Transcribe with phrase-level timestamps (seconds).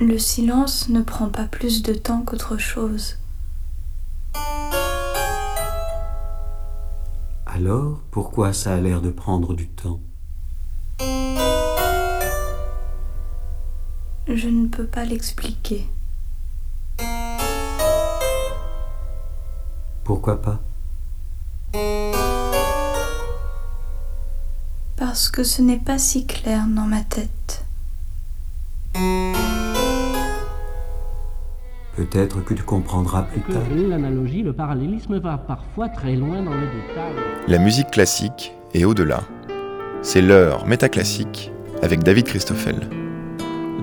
[0.00, 3.16] Le silence ne prend pas plus de temps qu'autre chose.
[7.46, 9.98] Alors, pourquoi ça a l'air de prendre du temps?
[14.28, 15.88] Je ne peux pas l'expliquer.
[20.04, 20.60] Pourquoi pas?
[24.96, 27.64] Parce que ce n'est pas si clair dans ma tête.
[32.10, 33.62] Peut-être que tu comprendras plus tard.
[33.76, 37.14] L'analogie, le parallélisme va parfois très loin dans les détails.
[37.46, 39.20] La musique classique et au-delà.
[40.00, 41.52] C'est l'heure métaclassique
[41.82, 42.76] avec David Christoffel.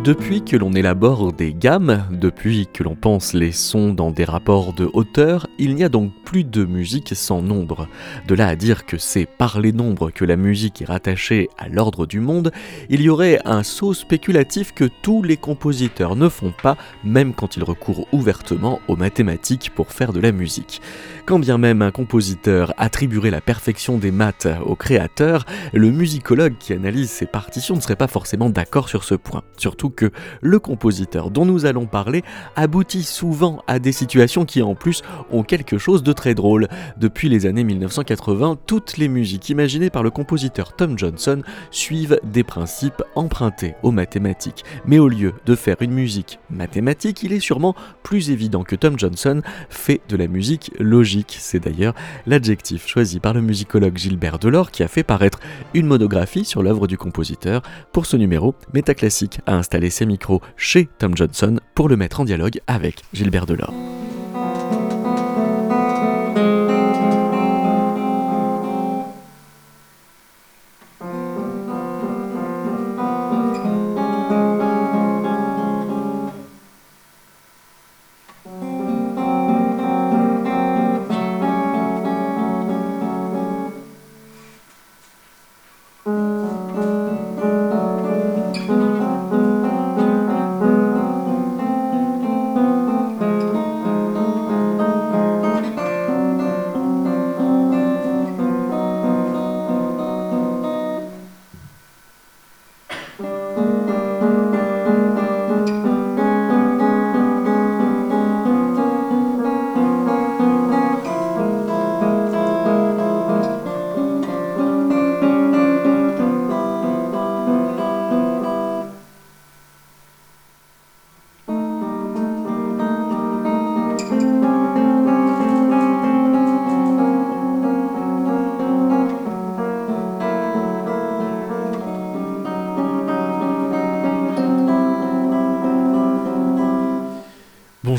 [0.05, 4.71] Depuis que l'on élabore des gammes, depuis que l'on pense les sons dans des rapports
[4.71, 7.87] de hauteur, il n'y a donc plus de musique sans nombre.
[8.27, 11.69] De là à dire que c'est par les nombres que la musique est rattachée à
[11.69, 12.51] l'ordre du monde,
[12.91, 17.57] il y aurait un saut spéculatif que tous les compositeurs ne font pas, même quand
[17.57, 20.83] ils recourent ouvertement aux mathématiques pour faire de la musique.
[21.25, 26.73] Quand bien même un compositeur attribuerait la perfection des maths au créateur, le musicologue qui
[26.73, 29.41] analyse ses partitions ne serait pas forcément d'accord sur ce point.
[29.57, 32.23] Surtout que le compositeur dont nous allons parler
[32.55, 36.67] aboutit souvent à des situations qui en plus ont quelque chose de très drôle.
[36.97, 42.43] Depuis les années 1980, toutes les musiques imaginées par le compositeur Tom Johnson suivent des
[42.43, 44.63] principes empruntés aux mathématiques.
[44.85, 48.99] Mais au lieu de faire une musique mathématique, il est sûrement plus évident que Tom
[48.99, 51.37] Johnson fait de la musique logique.
[51.39, 55.39] C'est d'ailleurs l'adjectif choisi par le musicologue Gilbert Delors qui a fait paraître
[55.73, 57.61] une monographie sur l'œuvre du compositeur.
[57.91, 62.25] Pour ce numéro, Métaclassique a installé ses micros chez Tom Johnson pour le mettre en
[62.25, 63.73] dialogue avec Gilbert Delors.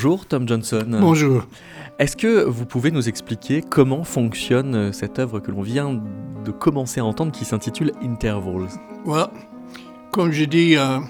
[0.06, 0.86] Bonjour Tom Johnson.
[1.00, 1.48] Bonjour.
[1.98, 6.00] Est-ce que vous pouvez nous expliquer comment fonctionne euh, cette œuvre que l'on vient
[6.44, 8.68] de commencer à entendre qui s'intitule Intervals?
[9.04, 9.26] Well,
[10.12, 11.00] Comme je dis euh,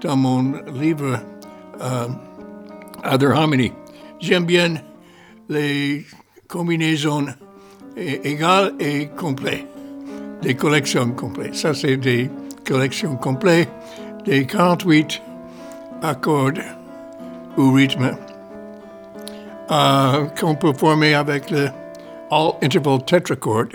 [0.00, 1.18] dans mon livre
[1.82, 2.08] euh,
[3.04, 3.72] Other Harmony,
[4.20, 4.76] j'aime bien
[5.50, 6.06] les
[6.48, 7.26] combinaisons
[7.98, 9.66] égales et complètes,
[10.40, 11.56] des collections complètes.
[11.56, 12.30] Ça, c'est des
[12.66, 13.68] collections complètes,
[14.24, 15.20] des 48
[16.00, 16.52] accords
[17.58, 18.16] ou rythme
[19.70, 21.68] euh, qu'on peut former avec le
[22.30, 23.72] All Interval Tetrachord,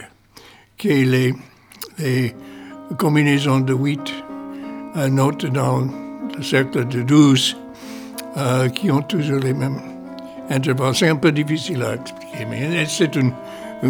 [0.78, 2.36] qui est les,
[2.98, 4.00] combinaisons de 8
[4.98, 5.88] euh, notes dans
[6.38, 7.58] le cercle de 12
[8.38, 9.80] euh, qui ont toujours les mêmes
[10.50, 10.96] intervalles.
[10.96, 13.32] C'est un peu difficile à expliquer, mais c'est une,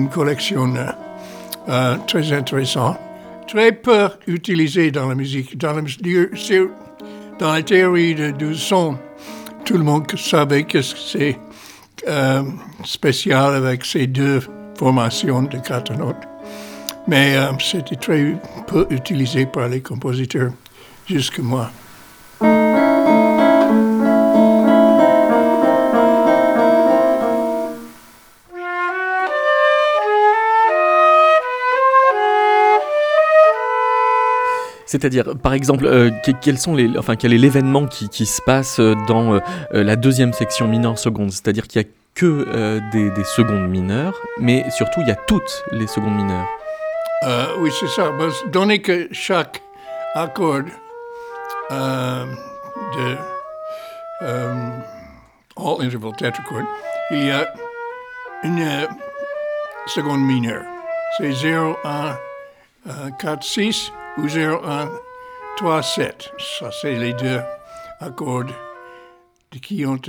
[0.10, 0.74] collection
[1.70, 2.98] euh, très intéressante,
[3.48, 5.82] très peu utilisée dans la musique, dans la,
[7.40, 8.98] dans la théorie du son
[9.66, 11.38] tout le monde savait que c'est
[12.08, 12.44] euh,
[12.84, 14.42] spécial avec ces deux
[14.78, 16.16] formations de quatre notes.
[17.08, 18.36] Mais euh, c'était très
[18.68, 20.52] peu utilisé par les compositeurs
[21.08, 21.72] jusque moi.
[34.96, 36.10] C'est-à-dire, par exemple, euh,
[36.42, 39.40] quels sont les, enfin, quel est l'événement qui, qui, se passe dans euh,
[39.72, 41.32] la deuxième section mineure seconde?
[41.32, 45.18] C'est-à-dire qu'il n'y a que euh, des, des, secondes mineures, mais surtout il y a
[45.28, 46.48] toutes les secondes mineures.
[47.24, 48.10] Euh, oui, c'est ça.
[48.48, 49.62] Donné que chaque
[50.14, 50.64] accord
[51.72, 53.18] de
[55.58, 56.64] all interval tetrachord,
[57.12, 57.54] il y a
[58.44, 58.88] une
[59.88, 60.64] seconde mineure.
[61.18, 62.18] C'est 0, 1,
[63.20, 64.92] 4, 6 ou 0, 1,
[65.58, 66.32] 3, 7.
[66.60, 67.42] Ça, c'est les deux
[68.00, 68.46] accords
[69.62, 70.00] qui, ont,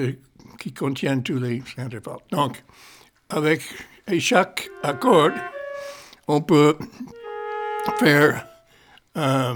[0.58, 2.18] qui contiennent tous les intervalles.
[2.30, 2.62] Donc,
[3.28, 3.62] avec
[4.08, 5.32] et chaque accord,
[6.28, 6.76] on peut
[7.98, 8.46] faire
[9.16, 9.54] euh,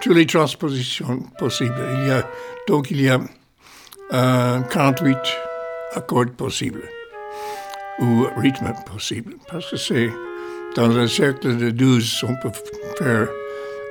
[0.00, 1.76] toutes les transpositions possibles.
[1.98, 2.26] Il y a,
[2.66, 3.20] donc, il y a
[4.14, 5.16] euh, 48
[5.94, 6.88] accords possibles
[7.98, 9.36] ou rythmes possibles.
[9.50, 10.10] Parce que c'est
[10.76, 12.50] dans un cercle de 12, on peut
[12.98, 13.28] faire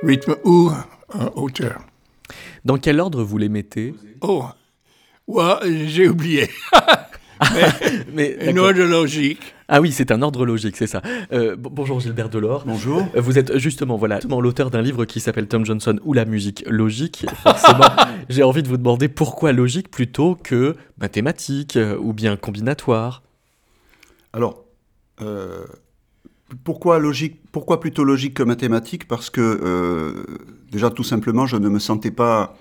[0.02, 0.70] rythme ou
[1.14, 1.80] euh, hauteur.
[2.64, 3.94] Dans quel ordre vous les mettez?
[4.20, 4.44] Oh,
[5.26, 6.48] ouais, j'ai oublié.
[8.12, 9.54] mais, mais un ordre logique.
[9.68, 11.02] Ah oui, c'est un ordre logique, c'est ça.
[11.32, 12.64] Euh, bonjour Gilbert Delors.
[12.66, 13.06] Bonjour.
[13.16, 16.64] Euh, Vous êtes justement voilà l'auteur d'un livre qui s'appelle Tom Johnson ou la musique
[16.68, 17.26] logique.
[17.42, 17.90] Forcément,
[18.28, 23.22] j'ai envie de vous demander pourquoi logique plutôt que mathématique ou bien combinatoire?
[24.32, 24.64] Alors,
[25.20, 25.64] euh,
[26.64, 29.08] pourquoi logique Pourquoi plutôt logique que mathématique?
[29.08, 30.24] Parce que euh,
[30.70, 32.56] déjà tout simplement, je ne me sentais pas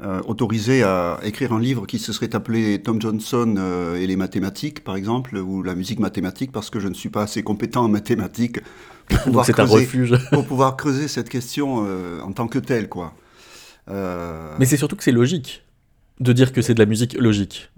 [0.00, 4.16] euh, autorisé à écrire un livre qui se serait appelé Tom Johnson euh, et les
[4.16, 7.84] mathématiques, par exemple, ou la musique mathématique, parce que je ne suis pas assez compétent
[7.84, 8.60] en mathématiques
[9.08, 10.14] pour Donc pouvoir, c'est un creuser, refuge.
[10.32, 11.86] pour pouvoir creuser cette question
[12.22, 13.14] en tant que telle, quoi.
[13.88, 15.62] Mais c'est surtout que c'est logique
[16.20, 17.70] de dire que c'est de la musique logique.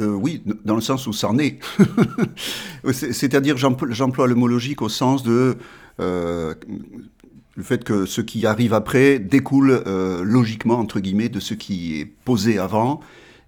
[0.00, 1.58] Euh, oui, dans le sens où ça en est.
[2.92, 5.56] C'est- C'est-à-dire, j'empl- j'emploie le mot logique au sens de
[6.00, 6.54] euh,
[7.56, 12.00] le fait que ce qui arrive après découle euh, logiquement, entre guillemets, de ce qui
[12.00, 13.00] est posé avant,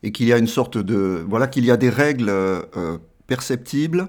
[0.03, 1.25] et qu'il y a une sorte de...
[1.29, 2.33] Voilà, qu'il y a des règles
[3.27, 4.09] perceptibles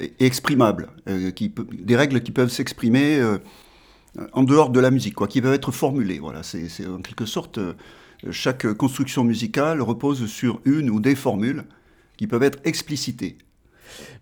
[0.00, 0.88] et exprimables,
[1.34, 3.20] qui, des règles qui peuvent s'exprimer
[4.32, 6.18] en dehors de la musique, quoi, qui peuvent être formulées.
[6.20, 7.58] Voilà, c'est en quelque sorte...
[8.30, 11.64] chaque construction musicale repose sur une ou des formules
[12.16, 13.36] qui peuvent être explicitées.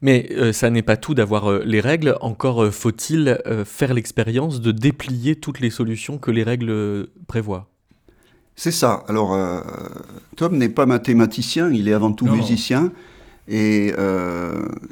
[0.02, 4.60] Mais euh, ça n'est pas tout d'avoir euh, les règles, encore euh, faut-il faire l'expérience
[4.60, 7.70] de déplier toutes les solutions que les règles prévoient?
[8.56, 9.02] C'est ça.
[9.08, 9.36] Alors,
[10.36, 12.36] Tom n'est pas mathématicien, il est avant tout Non.
[12.36, 12.92] musicien,
[13.48, 13.92] et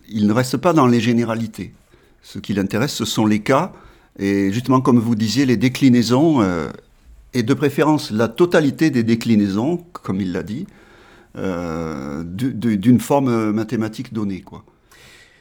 [0.08, 1.72] il ne reste pas dans les généralités.
[2.22, 3.72] Ce qui l'intéresse, ce sont les cas,
[4.18, 6.42] et justement, comme vous disiez, les déclinaisons,
[7.34, 10.66] et de préférence la totalité des déclinaisons, comme il l'a dit,
[11.36, 14.42] euh, du- du- d'une forme mathématique donnée.
[14.42, 14.64] Quoi.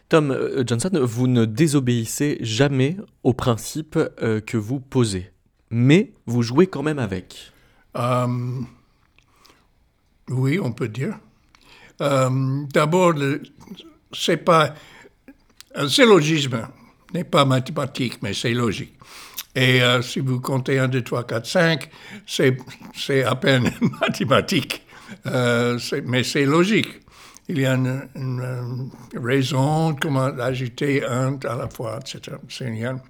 [0.09, 5.31] Tom euh, Johnson, vous ne désobéissez jamais au principe euh, que vous posez,
[5.69, 7.51] mais vous jouez quand même avec.
[7.97, 8.27] Euh,
[10.29, 11.17] oui, on peut dire.
[12.01, 13.13] Euh, D'abord,
[14.13, 14.73] c'est pas
[15.75, 16.67] un syllogisme
[17.13, 18.93] n'est pas mathématique, mais c'est logique.
[19.55, 21.89] Et euh, si vous comptez 1, 2, 3, 4, 5,
[22.25, 23.71] c'est à peine
[24.01, 24.83] mathématique,
[25.27, 27.01] Euh, mais c'est logique.
[27.49, 32.37] Il y a une, une, euh, raison, comment ajouter un à la fois, etc.
[32.47, 33.01] C'est un,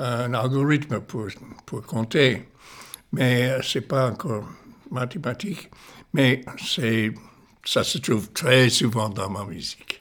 [0.00, 1.28] un algorithme pour,
[1.64, 2.42] pour compter
[3.12, 4.48] mais euh, c'est pas encore
[4.90, 5.70] mathématique.
[6.12, 6.44] Mais
[7.64, 10.00] ça se trouve très souvent dans ma musique.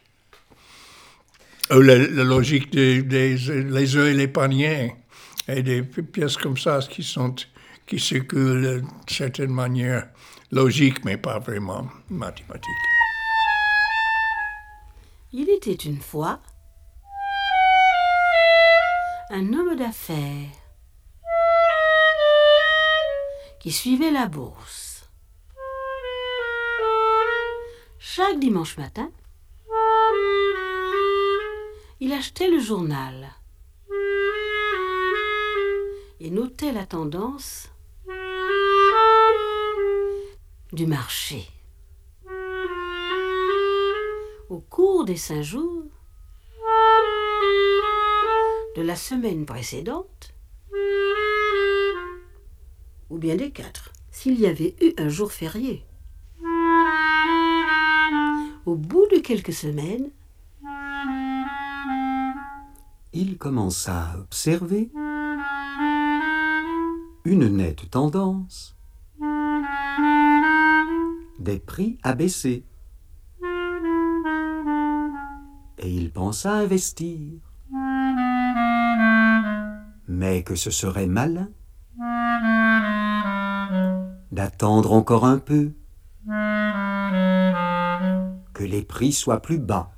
[1.69, 4.95] La, la logique des, des les œufs et les paniers
[5.47, 10.07] et des pi- pièces comme ça qui circulent d'une certaine manière
[10.51, 12.63] logique, mais pas vraiment mathématique.
[15.33, 16.39] Il était une fois
[19.29, 20.49] un homme d'affaires
[23.59, 25.09] qui suivait la bourse.
[27.99, 29.09] Chaque dimanche matin,
[31.99, 33.29] il achetait le journal
[36.19, 37.69] et notait la tendance
[40.71, 41.47] du marché.
[44.49, 45.83] Au cours des cinq jours
[48.75, 50.33] de la semaine précédente,
[53.09, 55.83] ou bien des quatre, s'il y avait eu un jour férié.
[58.65, 60.11] Au bout de quelques semaines,
[63.19, 64.91] Il commença à observer
[67.27, 68.77] une nette tendance
[71.39, 72.63] des prix à baisser.
[75.79, 77.41] Et il pensa investir.
[80.07, 81.49] Mais que ce serait malin
[84.31, 85.73] d'attendre encore un peu
[88.53, 89.91] que les prix soient plus bas.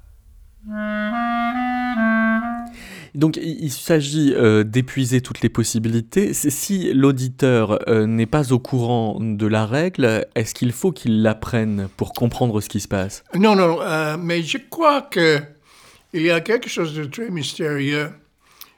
[3.15, 6.33] Donc il, s'agit euh, d'épuiser toutes les possibilités.
[6.33, 11.89] Si l'auditeur euh, n'est pas au courant de la règle, est-ce qu'il faut qu'il l'apprenne
[11.97, 13.23] pour comprendre ce qui se passe?
[13.35, 15.39] Non, non, euh, mais je crois que
[16.13, 18.09] il y a quelque chose de très mystérieux.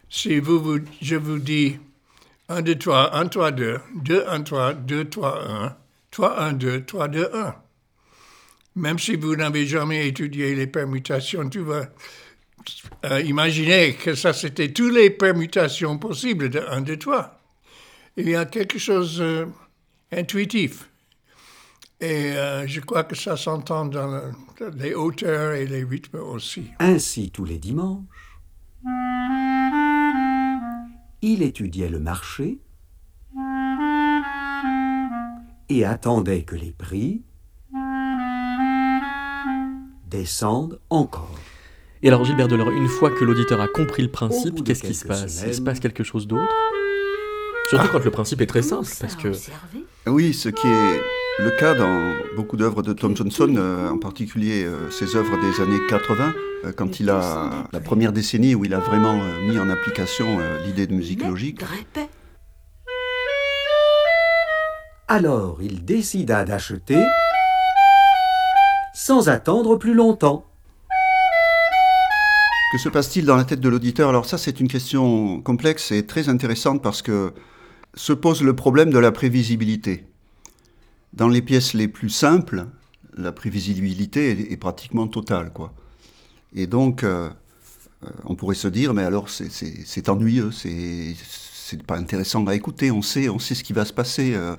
[0.09, 1.77] Si vous, vous je vous dis
[2.49, 5.75] 1, 2, 3, 1, 3, 2, 2, 1, 3, 2, 3, 1,
[6.11, 7.55] 3, 1, 2, 3, 2, 1.
[8.75, 11.87] Même si vous n'avez jamais étudié les permutations, tu vas
[13.05, 17.39] euh, imaginer que ça, c'était toutes les permutations possibles de 1, 2, 3.
[18.17, 19.23] Il y a quelque chose
[20.11, 20.89] d'intuitif.
[22.01, 24.33] Et euh, je crois que ça s'entend dans
[24.75, 26.65] les hauteurs et les rythmes aussi.
[26.79, 28.39] Ainsi, tous les dimanches,
[31.21, 32.59] il étudiait le marché
[35.69, 37.21] et attendait que les prix
[40.09, 41.39] descendent encore.
[42.03, 45.05] Et alors Gilbert Delors, une fois que l'auditeur a compris le principe, qu'est-ce qui se
[45.05, 45.43] passe?
[45.45, 46.51] Il se passe quelque chose d'autre?
[47.69, 49.31] Surtout quand le principe est très simple, parce que
[50.07, 50.99] Oui, ce qui est
[51.39, 55.61] le cas dans beaucoup d'œuvres de Tom Johnson, euh, en particulier euh, ses œuvres des
[55.61, 56.33] années 80,
[56.65, 60.39] euh, quand il a la première décennie où il a vraiment euh, mis en application
[60.39, 61.61] euh, l'idée de musique logique.
[65.07, 66.97] Alors il décida d'acheter
[68.93, 70.45] sans attendre plus longtemps.
[72.71, 74.07] Que se passe-t-il dans la tête de l'auditeur?
[74.07, 77.33] Alors ça, c'est une question complexe et très intéressante parce que
[77.95, 80.05] se pose le problème de la prévisibilité.
[81.11, 82.67] Dans les pièces les plus simples,
[83.17, 85.73] la prévisibilité est, pratiquement totale, quoi.
[86.55, 87.29] Et donc, euh,
[88.05, 93.01] euh, on pourrait se dire, mais alors c'est- ennuyeux, c'est pas intéressant à écouter, on
[93.01, 94.33] sait, on sait ce qui va se passer.
[94.33, 94.55] euh,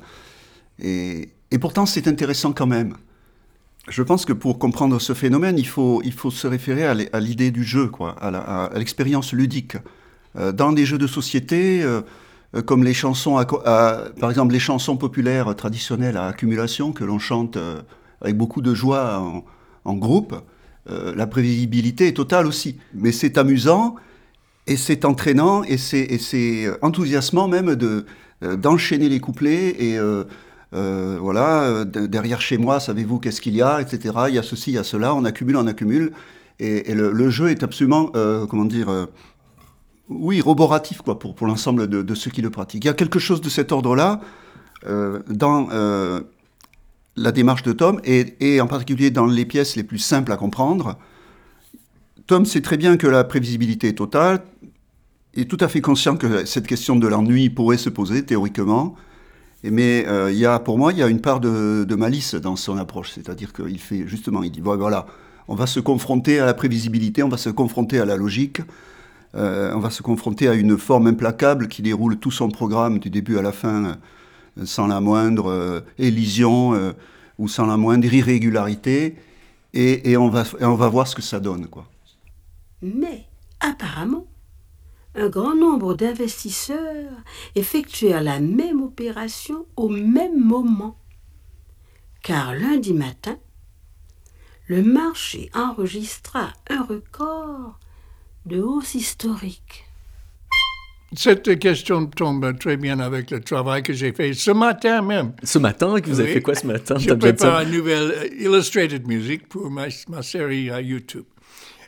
[0.79, 2.95] et pourtant, c'est intéressant quand même.
[3.89, 7.51] Je pense que pour comprendre ce phénomène, il faut, il faut se référer à l'idée
[7.51, 9.77] du jeu, quoi, à l'expérience ludique.
[10.37, 12.01] Euh, dans des jeux de société, euh,
[12.55, 17.59] euh, comme les chansons, par exemple les chansons populaires traditionnelles à accumulation que l'on chante
[18.21, 19.21] avec beaucoup de joie
[19.85, 20.35] en, groupe,
[20.87, 22.79] la prévisibilité est totale aussi.
[22.95, 23.97] Mais c'est amusant
[24.67, 28.07] et c'est entraînant et c'est enthousiasmant même de
[28.43, 29.99] euh, d'enchaîner les couplets et
[30.75, 34.15] euh, voilà, euh, de- derrière chez moi, savez-vous qu'est-ce qu'il y a, etc.
[34.29, 36.13] Il y a ceci, il y a cela, on accumule, on accumule.
[36.59, 39.09] Et, le, jeu est absolument, euh, comment dire,
[40.09, 42.85] oui, roboratif quoi, pour, pour l'ensemble de, ceux qui le pratiquent.
[42.85, 44.21] Il y a quelque chose de cet ordre-là
[45.29, 45.69] dans
[47.17, 50.99] la démarche de Tom et, en particulier dans les pièces les plus simples à comprendre.
[52.27, 54.43] Tom sait très bien que la prévisibilité est totale,
[55.35, 58.95] est tout à fait conscient que cette question de l'ennui pourrait se poser théoriquement.
[59.65, 62.57] Mais euh, il y a, pour moi, il y a une part de, malice dans
[62.57, 63.13] son approche.
[63.13, 65.07] C'est-à-dire qu'il fait justement, il dit voilà,
[65.49, 68.61] on va se confronter à la prévisibilité, on va se confronter à la logique,
[69.35, 73.09] euh, on va se confronter à une forme implacable qui déroule tout son programme du
[73.09, 76.93] début à la fin euh, sans la moindre élision
[77.39, 79.17] ou sans la moindre irrégularité.
[79.73, 81.87] Et, on va, on va voir ce que ça donne, quoi.
[82.83, 83.25] Mais,
[83.61, 84.27] apparemment,
[85.15, 87.11] un grand nombre d'investisseurs
[87.55, 90.97] effectuèrent la même opération au même moment.
[92.23, 93.37] Car lundi matin,
[94.69, 97.79] le marché enregistra un record
[98.47, 99.85] de hausse historique.
[101.15, 105.35] Cette question tombe très bien avec le travail que j'ai fait ce matin même.
[105.43, 106.35] ce matin, que vous avez Oui.
[106.37, 110.71] fait quoi ce matin Je prépare une nouvelle euh, Illustrated Music pour ma, ma série
[110.71, 111.25] à YouTube.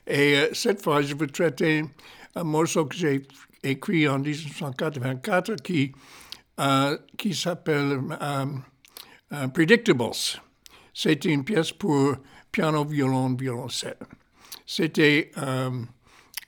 [0.07, 1.85] Et euh, cette fois, je veux traiter
[2.37, 3.23] un morceau que j'ai
[3.63, 5.93] écrit en 1984 qui,
[6.61, 8.47] euh, qui s'appelle euh,
[9.33, 10.11] euh, Predictables.
[10.93, 12.17] C'était une pièce pour
[12.53, 13.97] piano, violon, violoncelle.
[14.67, 15.31] C'était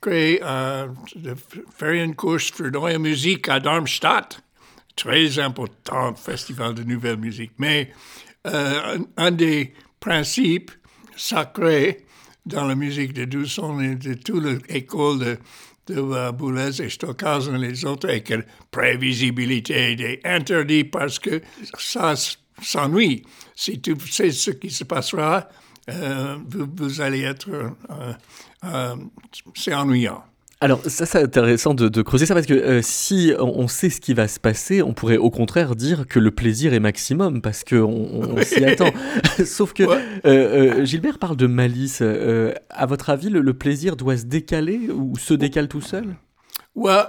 [0.01, 4.39] créé de f- faire une course für neue Musik à Darmstadt.
[4.95, 7.51] Très important festival de nouvelle musique.
[7.59, 7.91] Mais
[8.45, 10.71] un, un des principes
[11.15, 12.05] sacrés
[12.45, 15.37] dans la musique de Dusson et de toute l'école de,
[15.87, 21.41] de Boulez et Stockhausen et les autres est que prévisibilité est interdit parce que
[21.77, 22.13] ça
[22.61, 23.23] s'ennuie.
[23.55, 25.47] Si tu sais ce qui se passera,
[25.89, 27.49] euh, vous, vous allez être...
[27.49, 28.13] euh,
[28.63, 28.95] euh,
[29.55, 30.23] c'est ennuyant.
[30.59, 34.01] Alors ça c'est intéressant de, de creuser ça parce que euh, si on, sait ce
[34.01, 37.63] qui va se passer, on pourrait au contraire dire que le plaisir est maximum parce
[37.63, 38.89] qu'on on, on s'y attend.
[39.45, 39.97] Sauf que Ouais.
[40.25, 42.01] euh, euh, Gilbert parle de malice.
[42.71, 46.15] À votre avis, le, le plaisir doit se décaler ou se décale tout seul?
[46.73, 47.03] Ouais,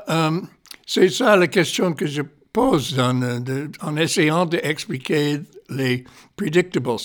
[0.87, 2.21] c'est ça la question que je
[2.53, 5.41] pose euh, de- en essayant d'expliquer
[5.71, 6.05] les
[6.37, 6.97] predictables.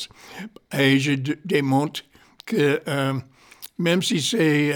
[0.78, 1.14] Et je
[1.46, 2.02] démontre
[2.46, 2.82] que
[3.78, 4.74] même si c'est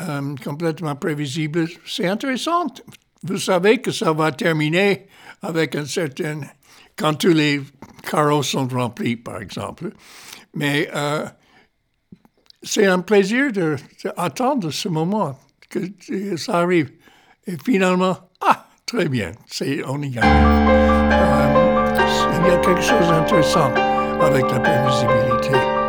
[0.00, 2.66] euh, complètement prévisible, c'est intéressant.
[3.22, 5.06] Vous savez que ça va terminer
[5.42, 6.40] avec un certain...
[6.96, 7.62] quand tous les
[8.08, 9.92] carreaux sont remplis, par exemple.
[10.54, 11.26] Mais euh,
[12.62, 15.38] c'est un plaisir d'attendre ce moment
[15.68, 16.90] que ça arrive.
[17.46, 19.32] Et finalement, ah, très bien,
[19.86, 20.24] on y gagne.
[20.24, 21.66] Euh,
[22.40, 23.72] il y a quelque chose d'intéressant
[24.20, 25.85] avec la prévisibilité.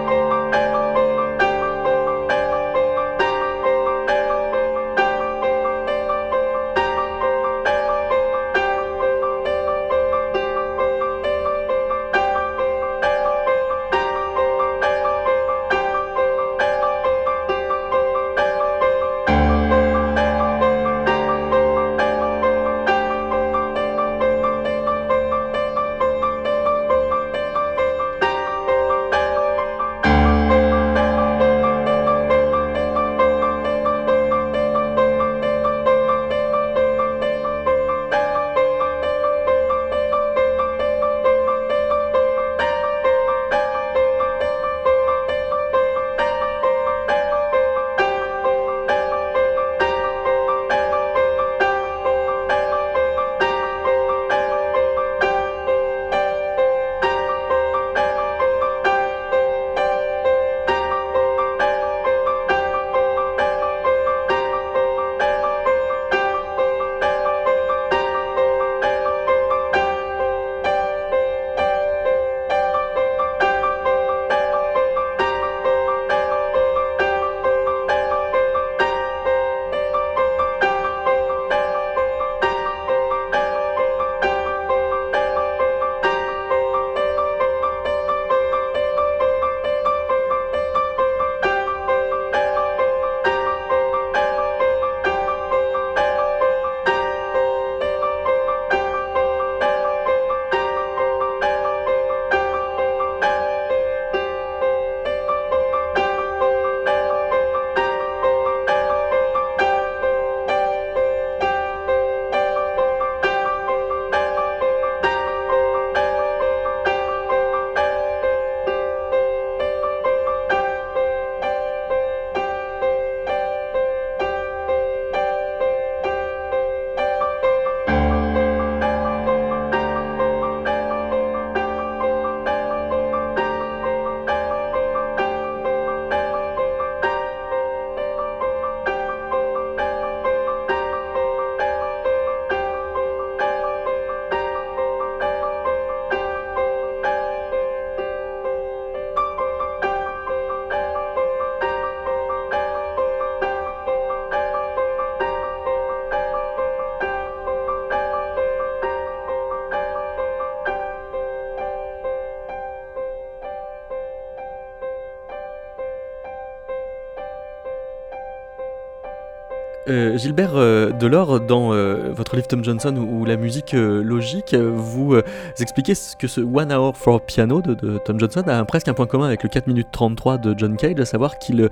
[170.18, 175.16] Gilbert euh, Delors, dans euh, votre livre Tom Johnson ou, la musique logique, vous
[175.60, 179.27] expliquez que ce One Hour for Piano de, Tom Johnson a presque un point commun
[179.27, 181.70] avec le 4 minutes 33 de John Cage, à savoir qu'il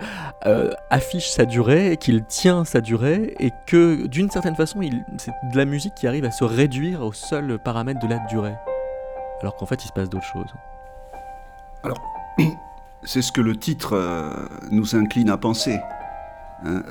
[0.90, 4.80] affiche sa durée, qu'il tient sa durée, et que d'une certaine façon,
[5.18, 8.56] c'est de la musique qui arrive à se réduire au seul paramètre de la durée,
[9.42, 10.54] alors qu'en fait il se passe d'autres choses.
[11.84, 12.02] Alors,
[13.04, 13.98] c'est ce que le titre
[14.72, 15.80] nous incline à penser.
[16.66, 16.82] Hein,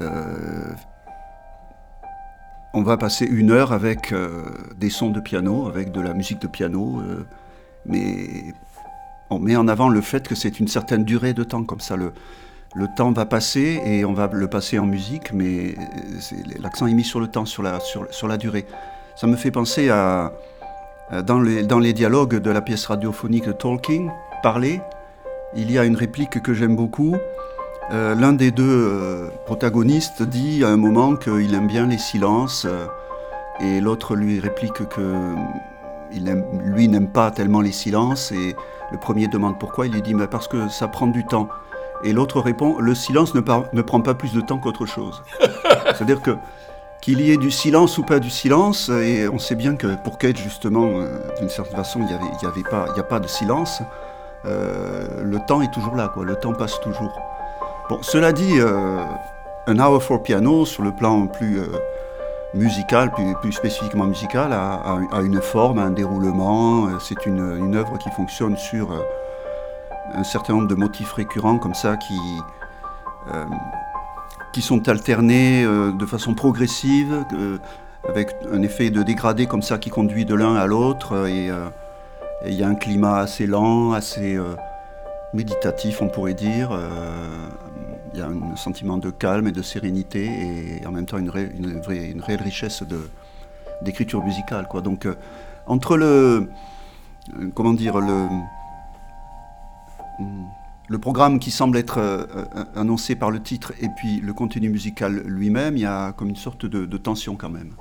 [2.75, 4.43] on va passer une heure avec euh,
[4.77, 7.25] des sons de piano, avec de la musique de piano, euh,
[7.87, 8.53] mais
[9.31, 11.97] on met en avant le fait que c'est une certaine durée de temps, comme ça
[11.97, 12.13] le,
[12.75, 15.77] le temps va passer et on va le passer en musique, mais
[16.61, 18.67] l'accent est mis sur le temps, sur la, durée.
[19.15, 20.33] Ça me fait penser à,
[21.25, 24.11] dans les, dans les dialogues de la pièce radiophonique de Talking,
[24.43, 24.81] Parler,
[25.55, 27.17] il y a une réplique que j'aime beaucoup,
[27.91, 32.65] euh, l'un des deux euh, protagonistes dit à un moment qu'il aime bien les silences
[32.67, 32.87] euh,
[33.61, 35.35] et l'autre lui réplique que
[36.65, 38.57] lui n'aime pas tellement les silences et
[38.91, 41.49] le premier demande pourquoi, il lui dit mais parce que ça prend du temps.
[42.05, 43.41] Et l'autre répond le silence ne,
[43.73, 45.23] ne, prend pas plus de temps qu'autre chose.
[45.95, 46.37] C'est-à-dire que
[47.03, 50.17] qu'il y ait du silence ou pas du silence, et on sait bien que pour
[50.17, 51.01] Cage justement,
[51.39, 53.83] d'une certaine façon, il n'y avait, avait pas, a pas de silence.
[54.45, 56.25] le temps est toujours là, quoi.
[56.25, 57.21] Le temps passe toujours.
[57.91, 59.05] Bon, cela dit, euh,
[59.67, 61.67] un Hour for Piano, sur le plan plus euh,
[62.55, 66.87] musical, plus, spécifiquement musical, a, une forme, un déroulement.
[66.87, 68.89] Euh, c'est une, œuvre qui fonctionne sur
[70.15, 72.19] un certain nombre de motifs récurrents comme ça qui,
[74.55, 77.25] qui sont alternés de façon progressive,
[78.09, 81.27] avec un effet de dégradé comme ça qui conduit de l'un à l'autre.
[81.29, 81.51] Et
[82.47, 84.39] il y a un climat assez lent, assez
[85.35, 86.71] méditatif, on pourrait dire
[88.15, 90.25] il y a un sentiment de calme et de sérénité
[90.81, 92.85] et en même temps une, une, une réelle richesse
[93.83, 94.69] d'écriture musicale.
[94.69, 94.83] Quoi.
[94.83, 95.17] Donc, euh,
[95.67, 98.29] entre le, euh, comment dire, le,
[100.89, 102.25] le programme qui semble être euh,
[102.77, 106.37] annoncé par le titre et puis le contenu musical lui-même, il y a comme une
[106.37, 107.75] sorte de, de tension quand même.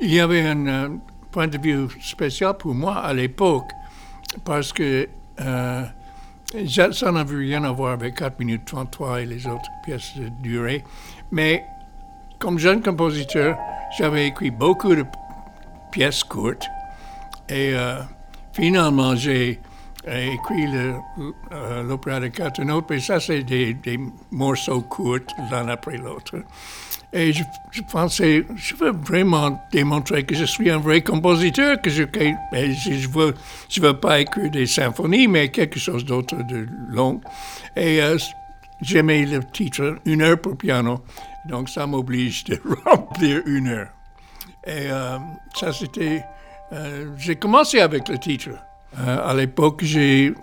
[0.00, 0.98] Il y avait un
[1.32, 3.70] point de vue spécial pour moi à l'époque,
[4.44, 5.08] parce que
[6.92, 10.84] ça n'avait rien à voir avec 4 minutes 33 et les autres pièces de durée.
[11.30, 11.64] Mais
[12.38, 13.56] comme jeune compositeur,
[13.96, 15.04] j'avais écrit beaucoup de
[15.90, 16.66] pièces courtes.
[17.48, 18.00] Et euh,
[18.52, 19.60] finalement, j'ai
[20.08, 25.18] euh, écrit euh, l'opéra de quatre notes, mais ça, c'est des morceaux courts
[25.50, 26.36] l'un après l'autre.
[27.14, 31.90] Et je, je pensais, je veux vraiment démontrer que je suis un vrai compositeur, que
[31.90, 33.34] je et je je veux,
[33.68, 37.20] je veux pas écrire des symphonies, mais quelque chose d'autre de long.
[37.76, 38.16] Et euh,
[38.80, 41.04] j'aimais le titre Une heure pour piano,
[41.46, 43.88] donc ça m'oblige de remplir une heure.
[44.66, 45.18] Et euh,
[45.54, 46.24] ça, c'était.
[46.72, 48.50] euh, j'ai commencé avec le titre.
[48.98, 50.34] Euh, à l'époque, j'ai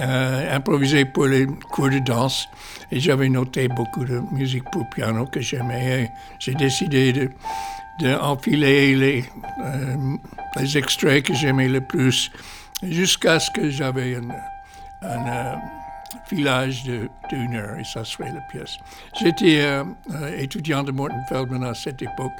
[0.00, 2.46] euh, improvisé pour les cours de danse
[2.92, 6.10] et j'avais noté beaucoup de musique pour piano que j'aimais.
[6.38, 7.30] J'ai décidé de,
[8.00, 9.24] de enfiler les,
[9.64, 10.16] euh,
[10.56, 12.30] les extraits que j'aimais le plus
[12.82, 14.16] jusqu'à ce que j'avais
[15.02, 15.58] un,
[16.26, 18.76] filage d'une heure et ça serait la pièce.
[19.20, 19.62] J'étais
[20.36, 22.32] étudiant de Morton Feldman à cette époque,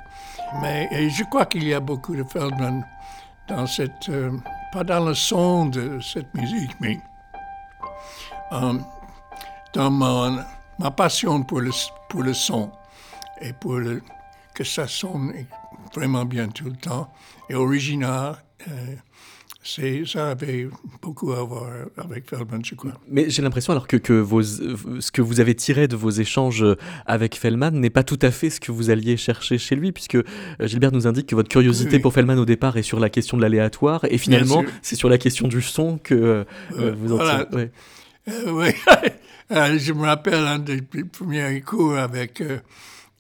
[0.60, 2.84] mais je crois qu'il y a beaucoup de Feldman
[3.46, 4.10] dans cette,
[4.72, 6.98] pas dans le son de cette musique, mais
[8.52, 8.74] euh,
[9.72, 11.70] dans ma passion pour le,
[12.08, 12.70] pour le son
[13.40, 13.78] et pour
[14.54, 15.32] que ça sonne
[15.94, 17.10] vraiment bien tout le temps
[17.48, 18.36] et original.
[18.68, 18.94] euh,
[20.06, 20.68] ça avait
[21.02, 22.92] beaucoup à voir avec Feldman, je crois.
[23.08, 26.64] Mais j'ai l'impression alors que, que vos, ce que vous avez tiré de vos échanges
[27.06, 30.14] avec Fellman n'est pas tout à fait ce que vous alliez chercher chez lui, puisque
[30.14, 30.24] euh,
[30.62, 32.02] Gilbert nous indique que votre curiosité Oui.
[32.02, 35.18] pour Fellman au départ est sur la question de l'aléatoire, et finalement c'est sur la
[35.18, 36.44] question du son que euh,
[36.78, 37.44] Euh, vous en voilà.
[37.44, 37.70] tirez- ouais.
[38.30, 38.70] Euh, oui,
[39.78, 42.42] je me rappelle un des premiers cours avec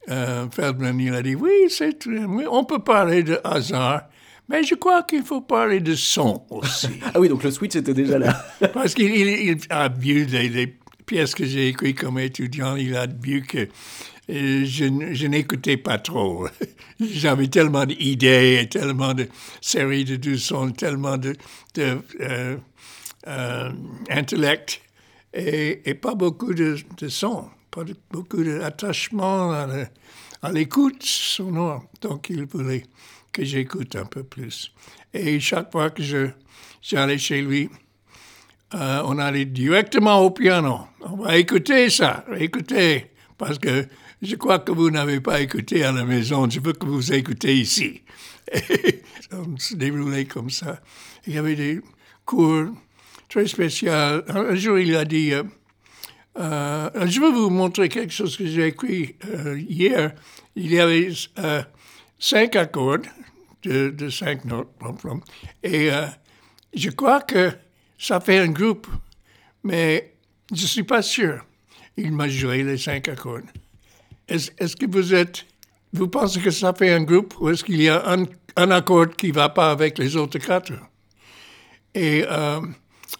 [0.06, 4.02] Feldman, il a dit, oui, c'est, oui, on peut parler de hasard,
[4.48, 6.88] mais je crois qu'il faut parler de son aussi.
[7.14, 8.44] Ah oui, donc le switch était déjà là.
[8.72, 13.06] Parce qu'il il- il a vu les pièces que j'ai écrites comme étudiant, il a
[13.06, 13.68] vu que
[14.30, 16.46] euh, je, n'écoutais pas trop.
[17.00, 19.26] J'avais tellement d'idées et tellement de
[19.62, 21.34] séries de deux sons, tellement de,
[21.74, 22.56] de euh,
[23.26, 23.70] euh,
[24.10, 24.82] intellect
[25.32, 29.52] et, et pas beaucoup de, de sons, pas de- beaucoup d'attachement
[30.42, 31.84] à l'écoute sonore.
[32.02, 32.84] Donc il voulait
[33.38, 34.72] que j'écoute un peu plus.
[35.14, 36.30] Et chaque fois que je
[36.82, 37.70] j'allais chez lui,
[38.74, 40.80] euh, on allait directement au piano.
[41.02, 43.86] On va écouter ça, écoutez, parce que
[44.20, 47.56] je crois que vous n'avez pas écouté à la maison, je veux que vous écoutez
[47.56, 48.02] ici.
[48.52, 50.80] Et on se déroulait comme ça.
[51.24, 51.80] Il y avait des
[52.24, 52.66] cours
[53.28, 53.92] très spéciaux.
[53.92, 55.44] Un jour, il a dit, euh,
[56.40, 59.14] euh, je vais vous montrer quelque chose que j'ai écrit
[59.68, 60.12] hier.
[60.56, 61.12] Il y avait
[62.18, 62.98] cinq accords
[63.68, 64.68] de, cinq notes.
[65.62, 66.06] Et euh,
[66.74, 67.52] je crois que
[67.98, 68.86] ça fait un groupe,
[69.62, 70.14] mais
[70.52, 71.44] je ne suis pas sûr.
[71.96, 73.40] Il m'a joué les cinq accords.
[74.28, 75.46] Est-ce que vous êtes...
[75.92, 79.28] Vous pensez que ça fait un groupe ou est-ce qu'il y a un, accord qui
[79.28, 80.72] ne va pas avec les autres quatre?
[81.94, 82.60] Et euh,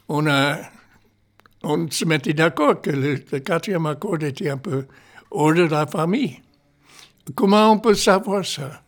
[0.09, 4.87] on se mettait d'accord que le quatrième accord était un peu
[5.31, 6.41] hors de la famille.
[7.35, 8.83] Comment on peut savoir ça?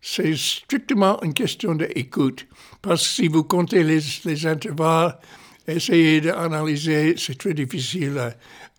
[0.00, 2.46] C'est strictement une question d'écoute.
[2.80, 5.18] Parce que si vous comptez les, les intervalles,
[5.66, 8.18] essayez d'analyser, c'est très difficile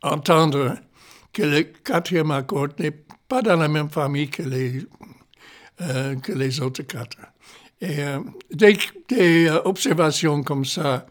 [0.02, 0.78] à entendre
[1.34, 4.82] que le quatrième accord n'est pas dans la même famille que les,
[5.82, 6.16] euh,
[6.62, 7.18] autres quatre.
[7.82, 8.20] Et euh,
[8.52, 8.78] des,
[9.10, 11.06] des euh, observations comme ça,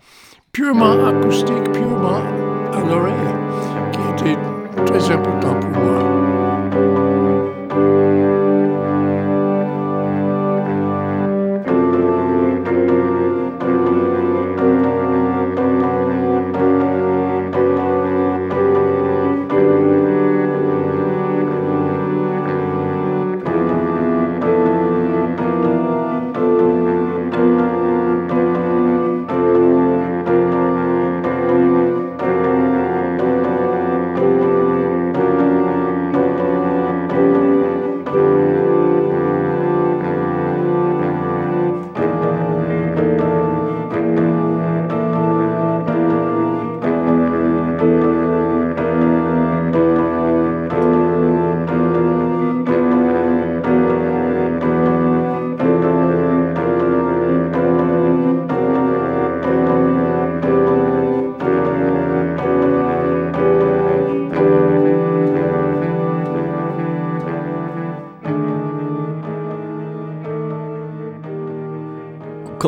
[0.51, 2.23] purement acoustique, purement
[2.73, 4.39] à l'oreille, qui était
[4.87, 5.66] très important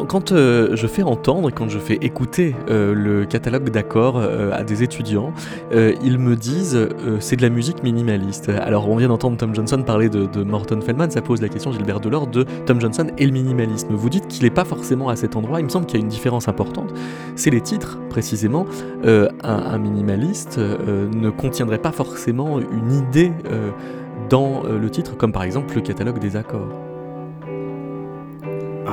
[0.08, 4.64] quand, euh, je fais entendre, quand je fais écouter euh, le catalogue d'accords euh, à
[4.64, 5.32] des étudiants,
[5.70, 6.88] ils me disent
[7.20, 8.48] c'est de la musique minimaliste.
[8.48, 12.00] Alors on vient d'entendre Tom Johnson parler de, Morton Feldman, ça pose la question Gilbert
[12.00, 13.88] Delors de Tom Johnson et le minimalisme.
[13.94, 16.04] Vous dites qu'il n'est pas forcément à cet endroit, il me semble qu'il y a
[16.04, 16.92] une différence importante.
[17.36, 18.66] C'est les titres, précisément.
[19.04, 23.32] Un, un minimaliste ne contiendrait pas forcément une idée
[24.30, 26.87] dans le titre, comme par exemple le catalogue des accords.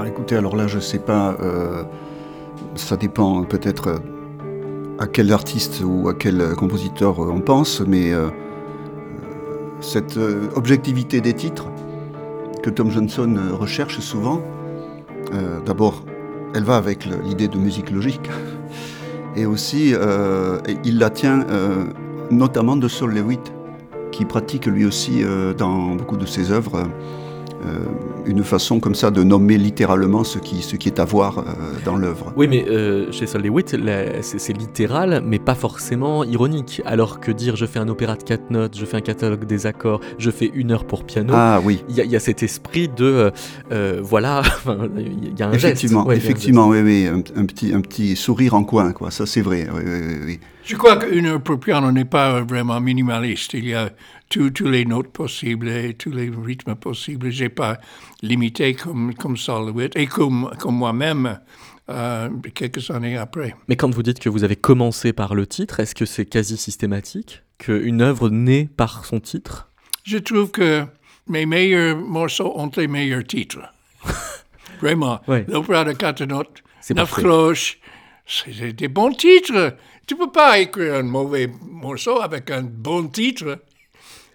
[0.06, 1.36] Ah, écoutez, alors là, je sais pas.
[1.42, 1.82] euh,
[2.76, 3.98] ça dépend peut-être euh,
[5.00, 8.12] à quel artiste ou à quel euh, compositeur on pense, mais
[9.82, 10.20] cette
[10.56, 11.72] objectivité des titres
[12.62, 14.44] que Tom Johnson recherche souvent,
[15.66, 16.06] d'abord,
[16.54, 18.30] elle va avec l'idée de musique logique,
[19.36, 19.96] et aussi,
[20.84, 21.46] il la tient
[22.30, 23.54] notamment de Sol Lewitt,
[24.12, 25.24] qui pratique lui aussi
[25.58, 26.88] dans beaucoup de ses œuvres.
[27.66, 27.80] Euh,
[28.26, 31.44] une façon comme ça de nommer littéralement ce qui, ce qui est à voir euh,
[31.86, 32.34] dans l'œuvre.
[32.36, 36.82] Oui, mais euh, chez Sol Lewitt, la- c'est littéral, mais pas forcément ironique.
[36.86, 39.66] Alors que dire je fais un opéra de quatre notes, je fais un catalogue des
[39.66, 42.20] accords, je fais une heure pour piano, Ah oui, il y, a- il y a
[42.20, 43.32] cet esprit de
[44.02, 44.42] voilà,
[44.98, 46.10] il y a un effectivement, geste.
[46.10, 49.12] Ouais, effectivement, oui, oui, un, un petit, un petit sourire en coin, quoi.
[49.12, 49.68] Ça, c'est vrai.
[49.74, 50.40] Oui, oui, oui, oui.
[50.64, 53.54] Je crois qu'une heure pour piano n'est pas vraiment minimaliste.
[53.54, 53.90] Il y a
[54.36, 57.32] tous tous les notes possibles et tous les rythmes possibles.
[57.32, 57.78] Je n'ai pas
[58.22, 59.38] limité comme, comme
[59.96, 61.40] et comme, comme moi-même
[61.90, 63.56] euh, quelques années après.
[63.70, 66.58] Mais quand vous dites que vous avez commencé par le titre, est-ce que c'est quasi
[66.58, 69.70] systématique qu'une œuvre naît par son titre?
[70.04, 70.84] Je trouve que
[71.30, 73.62] mes meilleurs morceaux ont les meilleurs titres.
[74.82, 75.22] Vraiment.
[75.30, 75.46] Ouais.
[75.48, 76.62] L'opéra de quatre notes,
[76.94, 77.80] neuf cloches,
[78.26, 79.78] c'est des bons titres.
[80.06, 83.60] Tu peux pas écrire un mauvais morceau avec un bon titre.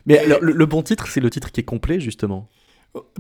[0.07, 2.49] Mais alors, le, le bon titre, c'est le titre qui est complet, justement.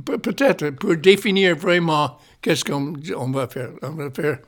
[0.04, 3.70] Pe- Peut-être pour définir vraiment qu'est-ce qu'on on va faire.
[3.82, 4.38] On va faire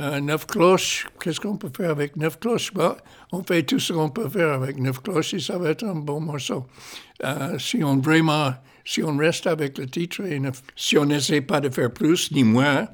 [0.00, 1.06] euh, neuf cloches.
[1.20, 2.72] Qu'est-ce qu'on peut faire avec neuf cloches?
[2.74, 2.96] Bah,
[3.32, 5.94] On fait tout ce qu'on peut faire avec neuf cloches et ça va être un
[5.94, 6.66] bon morceau.
[7.24, 8.52] Euh, si on vraiment,
[8.84, 10.40] si on reste avec le titre et
[10.74, 12.88] si on n'essaie pas de faire plus ni moins,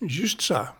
[0.00, 0.74] juste ça.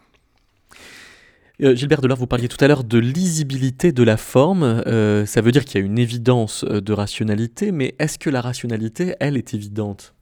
[1.61, 4.63] Euh, Gilbert Delors, vous parliez tout à l'heure de lisibilité de la forme.
[4.63, 8.31] Euh, ça veut dire qu'il y a une évidence euh, de rationalité, mais est-ce que
[8.31, 10.15] la rationalité, elle, est évidente?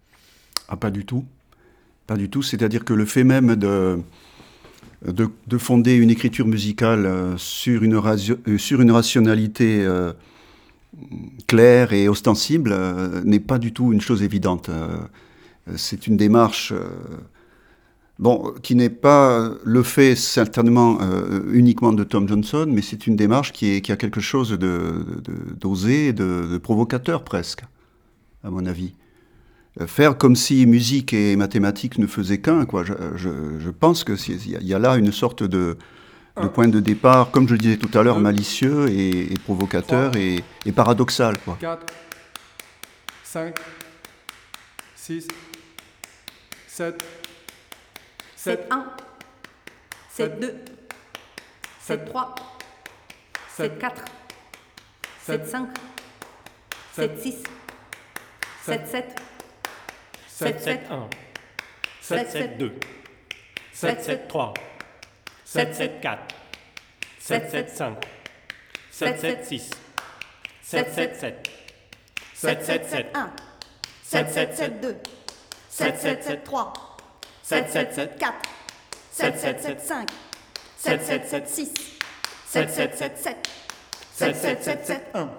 [0.68, 1.24] Ah, pas du tout.
[2.06, 2.42] Pas du tout.
[2.42, 3.98] C'est-à-dire que le fait même de,
[5.06, 7.96] de, de fonder une écriture musicale sur une,
[8.90, 9.86] rationalité
[11.46, 12.74] claire et ostensible
[13.24, 14.70] n'est pas du tout une chose évidente.
[15.74, 16.72] C'est une démarche
[18.18, 23.16] bon, qui n'est pas le fait certainement euh, uniquement de Tom Johnson, mais c'est une
[23.16, 25.04] démarche qui, est, qui a quelque chose de,
[25.60, 27.62] d'osé, de, de provocateur presque,
[28.44, 28.94] à mon avis.
[29.80, 32.84] Euh, Faire comme si musique et mathématiques ne faisaient qu'un, quoi.
[32.84, 35.76] Je, je- je pense que il y, a- il y a là une sorte de,
[36.42, 40.16] de point de départ, comme je le disais tout à l'heure, malicieux et, et provocateur
[40.16, 41.58] et, et paradoxal, quoi.
[41.60, 41.86] 4,
[43.24, 43.54] 5,
[44.94, 45.28] 6,
[46.68, 47.04] 7,
[48.46, 48.96] 7, 1,
[50.08, 50.54] 7, 2,
[51.80, 52.24] 7, 3,
[53.56, 53.94] 7, 4,
[55.26, 55.74] 7, 5,
[56.94, 57.42] 7, 6,
[58.62, 59.14] 7, 7,
[60.28, 61.10] 7, 7, 1,
[62.02, 62.70] 7, 7, 2,
[63.72, 64.54] 7, 7, 3,
[65.44, 66.18] 7, 7, 4, 7, 7, 5,
[67.18, 67.50] 7,
[68.92, 69.70] 7, 6,
[70.62, 71.42] 7, 7, 7,
[72.32, 73.32] 7, 7, 7, 1,
[74.04, 74.94] 7, 7, 7, 2,
[75.68, 76.85] 7, 7, 7, 3,
[77.48, 78.34] 7, 7, 7, 4,
[79.12, 80.06] 7, 7, 7, 5,
[80.76, 81.70] 7, 7, 7, 6,
[82.44, 83.36] 7, 7, 7, 7,
[84.16, 85.30] 7, 7, 7, 7, 1,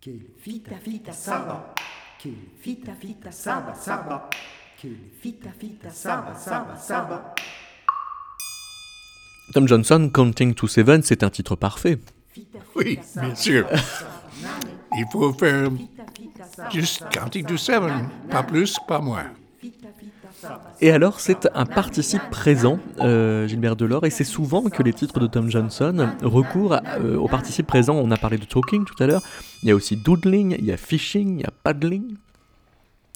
[0.00, 1.74] Quelle vita vita saba?
[2.20, 4.28] Quelle vita vita saba saba?
[4.80, 6.76] Quelle vita vita saba saba?
[6.76, 7.34] Saba
[9.52, 12.00] Tom Johnson, Counting to Seven, c'est un titre parfait.
[12.74, 13.68] Oui, bien sûr.
[14.96, 15.70] Il faut faire
[16.70, 19.26] juste Cantique du Seven, pas plus, pas moins.
[20.80, 25.20] Et alors, c'est un participe présent, euh, Gilbert Delors, et c'est souvent que les titres
[25.20, 27.94] de Tom Johnson recourent euh, au participe présent.
[27.94, 29.22] On a parlé de talking tout à l'heure.
[29.62, 32.16] Il y a aussi doodling, il y a fishing, il y a paddling.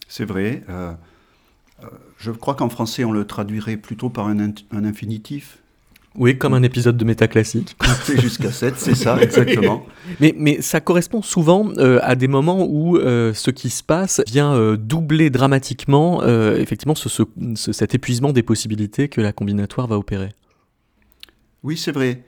[0.06, 0.62] C'est vrai.
[0.68, 0.92] Euh,
[2.18, 4.38] je crois qu'en français, on le traduirait plutôt par un
[4.84, 5.58] infinitif.
[6.18, 7.76] Oui, comme un épisode de métaclassique.
[8.04, 9.84] C'est jusqu'à 7, c'est ça, exactement.
[10.20, 14.22] Mais, mais ça correspond souvent euh, à des moments où euh, ce qui se passe
[14.26, 17.22] vient euh, doubler dramatiquement effectivement ce- ce-
[17.54, 20.30] ce- cet épuisement des possibilités que la combinatoire va opérer.
[21.62, 22.22] Oui, c'est vrai.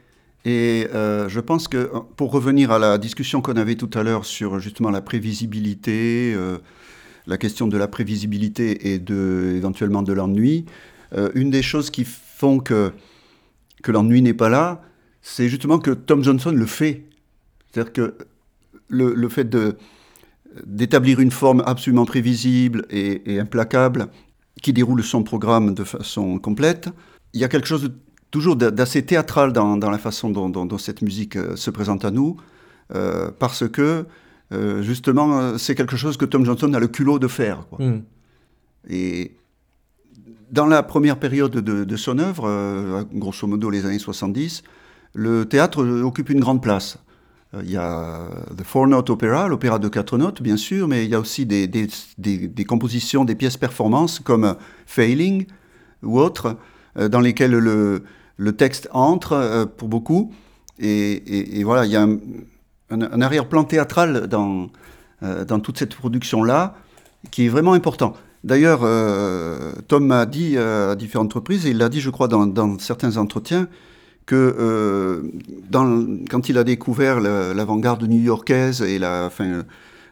[0.44, 4.59] Et je pense que, pour revenir à la discussion qu'on avait tout à l'heure sur
[4.61, 6.35] justement la prévisibilité,
[7.27, 10.64] la question de la prévisibilité et de, éventuellement de l'ennui,
[11.35, 12.92] une des choses qui font que,
[13.82, 14.82] que l'ennui n'est pas là,
[15.22, 17.04] c'est justement que Tom Johnson le fait.
[17.70, 18.14] C'est-à-dire que
[18.88, 19.48] le, le fait
[20.64, 24.08] d'établir une forme absolument prévisible et, et implacable
[24.62, 26.88] qui déroule son programme de façon complète,
[27.32, 27.92] il y a quelque chose de
[28.30, 31.70] toujours d'a- d'assez théâtral dans, dans la façon dont, dont- dont cette musique euh, se
[31.70, 32.36] présente à nous,
[32.94, 34.06] euh, parce que
[34.52, 37.66] euh, justement, c'est quelque chose que Tom Johnson a le culot de faire.
[37.68, 37.84] quoi.
[37.84, 38.02] Mm.
[38.90, 39.32] Et
[40.50, 44.62] dans la première période de, son œuvre, euh, grosso modo les années 70,
[45.14, 46.98] le théâtre occupe une grande place.
[47.54, 51.04] Euh, Il y a The Four Note Opera, l'opéra de quatre notes, bien sûr, mais
[51.04, 51.68] il y a aussi des,
[52.66, 54.56] compositions, des pièces performances comme
[54.87, 55.46] Failing
[56.02, 56.56] ou autres,
[56.98, 58.02] euh, dans lesquelles le,
[58.56, 60.32] texte entre pour beaucoup.
[60.78, 62.18] Et, voilà, il y a un,
[62.90, 64.68] un- arrière-plan théâtral dans,
[65.20, 66.76] dans toute cette production-là
[67.32, 68.14] qui est vraiment important.
[68.44, 72.29] D'ailleurs, euh, Tom m'a dit euh, à différentes reprises, et il l'a dit, je crois,
[72.29, 73.68] dans, dans certains entretiens,
[74.27, 75.22] que euh,
[75.70, 79.64] dans- quand il a découvert le- l'avant-garde new-yorkaise et la, enfin,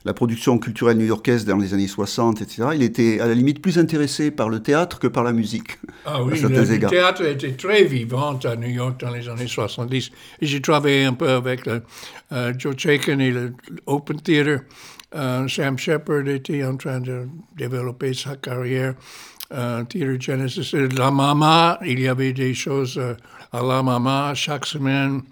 [0.04, 3.78] la production culturelle new-yorkaise dans les années 60, etc., il était à la limite plus
[3.78, 5.78] intéressé par le théâtre que par la musique.
[6.04, 6.90] Ah oui, le égards.
[6.90, 10.10] théâtre était très vivant à New York dans les années 70.
[10.40, 11.82] Et j'ai travaillé un peu avec le,
[12.32, 13.52] euh, Joe Chaikin et le
[13.86, 14.62] Open Theatre.
[15.16, 17.26] Euh, Sam Shepard était en train de
[17.56, 18.94] développer sa carrière.
[19.52, 20.74] Euh, Theatre Genesis.
[20.74, 23.14] Et La Mama, il y avait des choses euh,
[23.52, 25.22] à La Mama chaque semaine,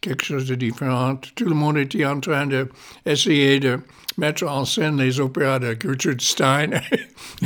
[0.00, 1.16] quelque chose de différent.
[1.34, 3.80] Tout le monde était en train d'essayer de
[4.16, 6.70] mettre en scène les opéras de Gertrude Stein.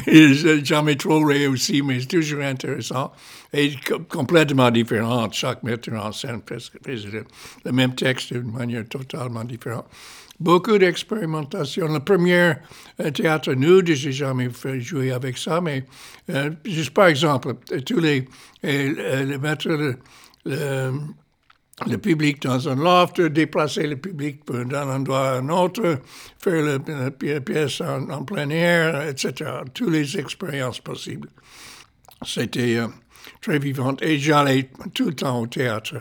[0.62, 3.10] Jamais trop réussi, mais c'est toujours intéressant.
[3.52, 5.28] Et com- complètement différent.
[5.32, 9.86] Chaque metteur en scène presque le même texte d'une manière totalement différente.
[10.40, 11.88] Beaucoup d'expérimentation.
[11.88, 12.54] Le premier
[13.00, 15.84] euh, théâtre nude, j'ai jamais fait jouer avec ça, mais
[16.30, 18.24] euh, juste par exemple, tous les,
[18.64, 19.68] euh, mettre
[20.44, 25.98] le, public dans un loft, déplacer le public d'un endroit à un autre,
[26.40, 29.50] faire le- la pi- pièce en, plein air, etc.
[29.74, 31.30] Toutes les expériences possibles.
[32.24, 32.78] C'était
[33.40, 35.96] très vivant et j'allais tout le temps au théâtre.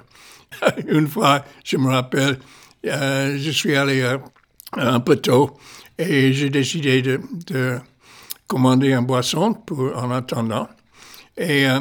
[0.88, 2.38] Une fois, je me rappelle,
[2.88, 4.20] euh, je suis allé à
[4.74, 5.58] un poteau
[5.98, 7.78] et j'ai décidé de, de
[8.48, 10.68] commander un boisson pour, en attendant.
[11.38, 11.80] Et euh,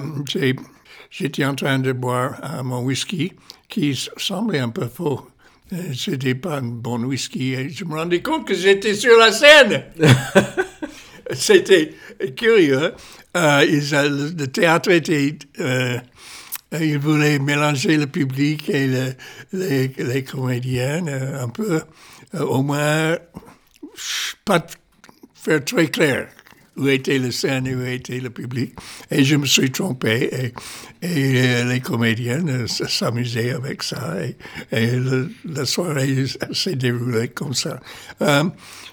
[1.10, 3.32] j'étais en train de boire euh, mon whisky
[3.68, 5.26] qui semblait un peu faux.
[5.72, 9.32] Euh, C'était pas un bon whisky et je me rendais compte que j'étais sur la
[9.32, 9.84] scène.
[11.32, 11.92] C'était
[12.36, 12.92] curieux.
[13.36, 15.36] Euh, ils le théâtre était.
[15.60, 15.98] euh,
[16.72, 19.14] il voulait mélanger le public et le-
[19.52, 21.80] les, les comédiens euh, un peu,
[22.34, 23.16] euh, au moins,
[24.44, 24.66] pas
[25.34, 26.28] faire très clair
[26.76, 28.74] où était la scène et où était le public.
[29.10, 30.52] Et je me suis trompé
[31.00, 34.16] et, euh, les comédiens euh, s- s'amusaient avec ça
[34.72, 37.80] et, le- la soirée s'est déroulée comme ça.
[38.20, 38.44] Euh,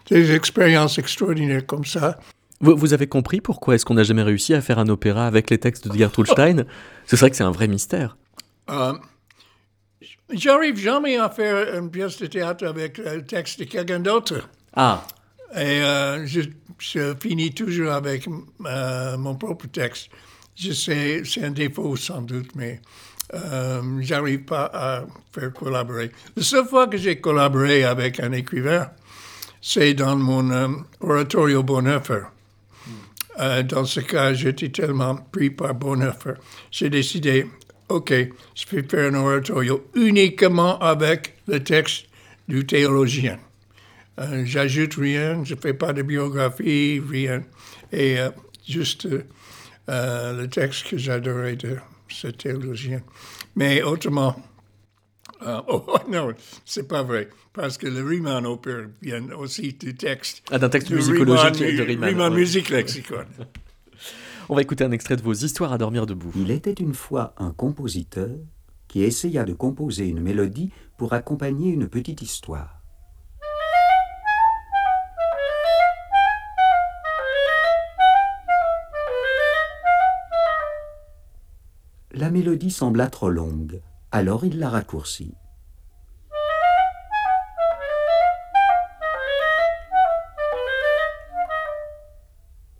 [0.09, 2.19] des expériences extraordinaires comme ça.
[2.63, 5.49] Vous, vous avez compris pourquoi est-ce qu'on n'a jamais réussi à faire un opéra avec
[5.49, 6.63] les textes de Gertrude Stein?
[7.05, 8.15] C'est vrai que c'est un vrai mystère.
[8.69, 8.93] Euh,
[10.31, 14.47] J'arrive jamais à faire une pièce de théâtre avec le texte de quelqu'un d'autre.
[14.75, 15.05] Ah,
[15.55, 16.41] Et euh, je,
[16.79, 18.27] je finis toujours avec
[18.65, 20.09] euh, mon propre texte.
[20.55, 22.81] Je sais, c'est un défaut sans doute, mais
[23.33, 25.03] euh, j'arrive pas à
[25.33, 26.11] faire collaborer.
[26.35, 28.89] La seule fois que j'ai collaboré avec un écrivain,
[29.61, 30.67] c'est dans mon euh,
[31.01, 32.23] oratorio Bonhoeffer.
[33.39, 36.33] Euh, dans ce cas, j'étais tellement pris par Bonhoeffer.
[36.71, 37.47] J'ai décidé,
[37.89, 42.05] OK, je vais faire un oratorio uniquement avec le texte
[42.47, 43.39] du théologien.
[44.19, 47.43] Euh, J'ajoute rien, je ne fais pas de biographie, rien.
[47.91, 48.29] Et euh,
[48.67, 49.07] juste
[49.87, 51.77] le texte que j'adorais de
[52.07, 53.01] ce théologien.
[53.55, 54.35] Mais autrement,
[55.45, 56.33] Ah, oh, non,
[56.65, 57.29] c'est pas vrai.
[57.53, 60.43] Parce que le Riemann opère vient aussi du texte.
[60.51, 62.09] Ah, d'un texte musicologique Riemann, de Riemann.
[62.09, 62.39] Riemann ouais.
[62.39, 63.25] Music Lexicon.
[64.49, 66.31] On va écouter un extrait de vos histoires à dormir debout.
[66.35, 68.29] Il était une fois un compositeur
[68.87, 72.81] qui essaya de composer une mélodie pour accompagner une petite histoire.
[82.11, 83.81] La mélodie sembla trop longue,
[84.13, 85.33] alors il la raccourcit.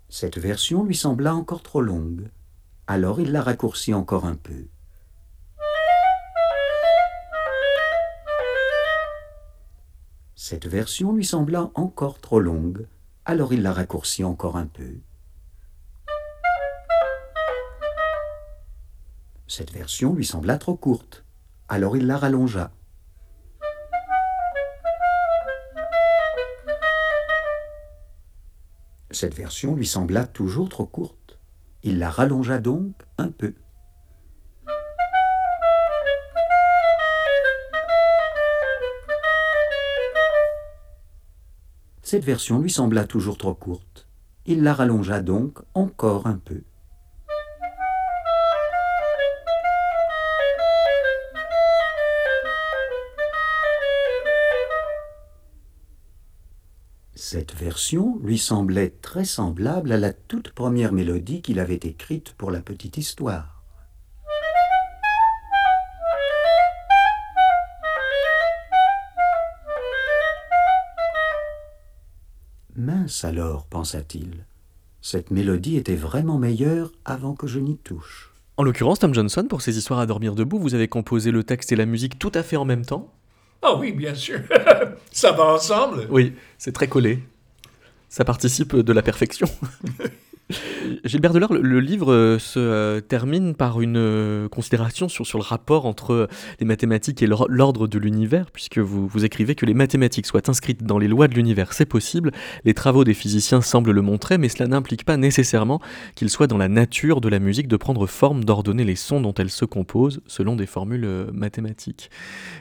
[0.09, 2.29] Cette version lui sembla encore trop longue,
[2.85, 4.67] alors il la raccourcit encore un peu.
[10.35, 12.85] Cette version lui sembla encore trop longue,
[13.25, 14.99] alors il la raccourcit encore un peu.
[19.55, 21.25] Cette version lui sembla trop courte,
[21.69, 22.71] alors il la rallongea.
[29.11, 31.37] Cette version lui sembla toujours trop courte.
[31.83, 33.53] Il la rallongea donc un peu.
[42.01, 44.07] Cette version lui sembla toujours trop courte.
[44.47, 46.63] Il la rallongea donc encore un peu.
[57.33, 62.51] Cette version lui semblait très semblable à la toute première mélodie qu'il avait écrite pour
[62.51, 63.63] la petite histoire.
[72.75, 74.45] Mince alors, pensa-t-il,
[75.01, 78.31] cette mélodie était vraiment meilleure avant que je n'y touche.
[78.57, 81.71] En l'occurrence, Tom Johnson, pour ces histoires à dormir debout, vous avez composé le texte
[81.71, 83.11] et la musique tout à fait en même temps?
[83.63, 84.39] Ah oui, bien sûr.
[85.13, 86.07] Ça va ensemble?
[86.09, 87.19] Oui, c'est très collé.
[88.09, 89.47] Ça participe de la perfection.
[91.05, 95.85] Gilbert Delors, le, livre euh, se euh, termine par une euh, considération sur, le rapport
[95.85, 96.27] entre
[96.59, 100.83] les mathématiques et l'or- l'ordre de l'univers, puisque vous, écrivez que les mathématiques soient inscrites
[100.83, 102.31] dans les lois de l'univers, c'est possible.
[102.65, 105.79] Les travaux des physiciens semblent le montrer, mais cela n'implique pas nécessairement
[106.15, 109.33] qu'il soit dans la nature de la musique de prendre forme, d'ordonner les sons dont
[109.33, 112.09] elle se compose selon des formules mathématiques.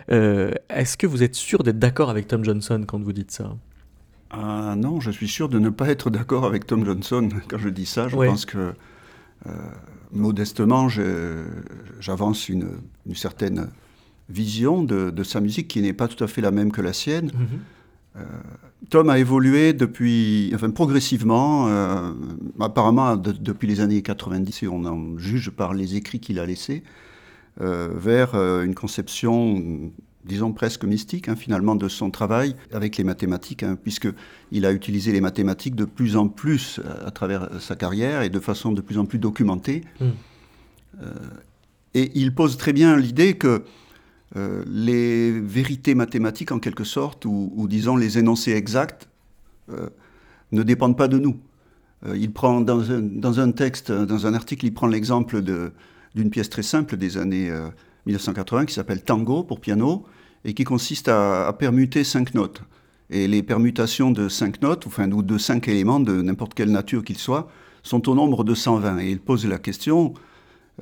[0.09, 3.55] Est-ce que vous êtes sûr d'être d'accord avec Tom Johnson quand vous dites ça?
[4.33, 7.69] Ah non, je suis sûr de ne pas être d'accord avec Tom Johnson quand je
[7.69, 8.09] dis ça.
[8.09, 8.27] Je Ouais.
[8.29, 8.73] pense que,
[9.47, 9.51] euh,
[10.13, 10.89] modestement,
[12.01, 12.69] j'avance une,
[13.07, 13.69] une certaine
[14.31, 16.93] vision de, de sa musique qui n'est pas tout à fait la même que la
[16.95, 17.31] sienne.
[18.17, 18.23] Euh,
[18.91, 22.13] Tom a évolué depuis, enfin progressivement, euh,
[22.61, 26.47] apparemment de- depuis les années 90, si on en juge par les écrits qu'il a
[26.47, 26.83] laissés,
[27.61, 29.93] vers une conception,
[30.25, 35.13] disons presque mystique, hein, finalement, de son travail avec les mathématiques, hein, puisqu'il a utilisé
[35.13, 38.81] les mathématiques de plus en plus euh, à travers sa carrière et de façon de
[38.81, 39.83] plus en plus documentée.
[40.01, 40.07] Mm.
[41.03, 41.15] Euh,
[41.95, 43.65] et il pose très bien l'idée que
[44.37, 49.09] euh, les vérités mathématiques, en quelque sorte, ou, ou disons les énoncés exacts,
[49.71, 49.89] euh,
[50.53, 51.39] ne dépendent pas de nous.
[52.07, 56.31] Euh, il prend dans un, dans un texte, dans un article, il prend l'exemple d'une
[56.31, 57.69] pièce très simple des années euh,
[58.07, 60.05] 1980 qui s'appelle Tango pour piano
[60.45, 62.63] et qui consiste à, permuter cinq notes.
[63.11, 67.05] Et les permutations de cinq notes, enfin, ou de cinq éléments de n'importe quelle nature
[67.05, 67.49] qu'ils soient,
[67.83, 69.01] sont au nombre de 120.
[69.01, 70.15] Et il pose la question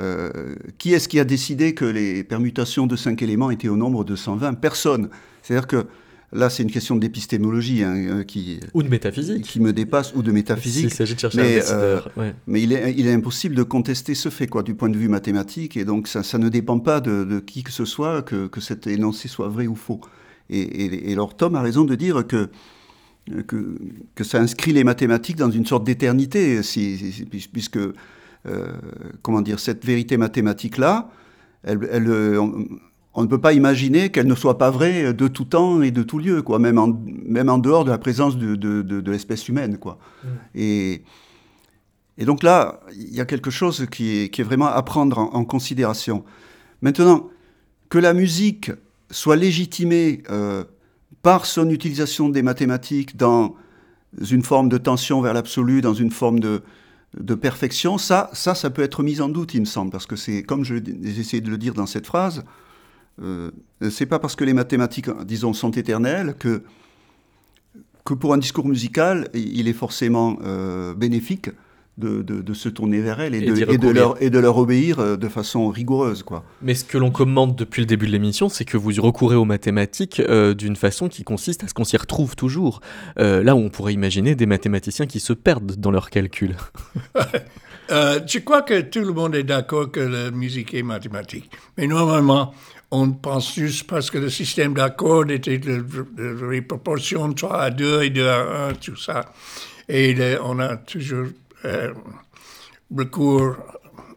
[0.01, 4.05] euh, qui est-ce qui a décidé que les permutations de cinq éléments étaient au nombre
[4.05, 5.11] de 120 Personne.
[5.43, 5.87] C'est-à-dire que
[6.33, 9.43] là, c'est une question d'épistémologie hein, euh, qui, Ou de métaphysique.
[9.43, 10.89] qui me dépasse, ou de métaphysique.
[10.89, 12.35] S'il s'agit de chercher Mais, un décideur, euh, ouais.
[12.47, 15.09] mais il est, il est impossible de contester ce fait, quoi, du point de vue
[15.09, 18.47] mathématique, et donc ça, ça ne dépend pas de, de qui que ce soit que,
[18.47, 20.01] que cet énoncé soit vrai ou faux.
[20.51, 22.49] Et, et, et alors Tom a raison de dire que,
[23.47, 23.77] que,
[24.15, 27.93] que ça inscrit les mathématiques dans une sorte d'éternité, si, si- puis- puisque, euh,
[29.23, 31.11] comment dire, cette vérité mathématique-là,
[31.63, 32.11] elle, elle,
[33.15, 36.03] on, ne peut pas imaginer qu'elle ne soit pas vraie de tout temps et de
[36.03, 39.11] tout lieu, quoi, même, en, même en dehors de la présence de, de, de- de
[39.11, 39.79] l'espèce humaine.
[39.79, 39.99] Quoi.
[40.55, 41.03] Et,
[42.19, 45.19] et donc là, il y a quelque chose qui est, qui est vraiment à prendre
[45.19, 46.25] en, en considération.
[46.83, 47.29] Maintenant,
[47.89, 48.71] que la musique
[49.11, 50.65] soit légitimée euh,
[51.23, 53.55] par son utilisation des mathématiques dans
[54.31, 56.63] une forme de tension vers l'absolu, dans une forme de,
[57.19, 60.17] de perfection, ça, ça, ça peut être mis en doute, il me semble, parce que
[60.17, 62.45] c'est, comme je- j'ai essayé de le dire dans cette phrase,
[63.23, 63.51] euh,
[63.91, 66.63] c'est pas parce que les mathématiques, disons, sont éternelles que,
[68.05, 71.51] que pour un discours musical, il est forcément euh, bénéfique
[72.01, 74.57] de, de, de, se tourner vers elles et, Et de, et leur, et de leur
[74.57, 76.23] obéir euh, de façon rigoureuse.
[76.23, 76.45] Quoi.
[76.63, 79.45] Mais ce que l'on commente depuis le début de l'émission, c'est que vous recourez aux
[79.45, 82.81] mathématiques euh, d'une façon qui consiste à ce qu'on s'y retrouve toujours.
[83.19, 86.57] Euh, là où on pourrait imaginer des mathématiciens qui se perdent dans leurs calculs.
[87.91, 91.51] Euh, je crois que tout le monde est d'accord que la musique est mathématique.
[91.77, 92.55] Mais normalement,
[92.91, 97.71] on pense juste parce que le système d'accords était de, de, de proportion 3 à
[97.71, 99.33] 2 et 2 à 1, tout ça.
[99.89, 101.27] Et on a toujours
[101.65, 101.93] euh,
[102.97, 103.57] recours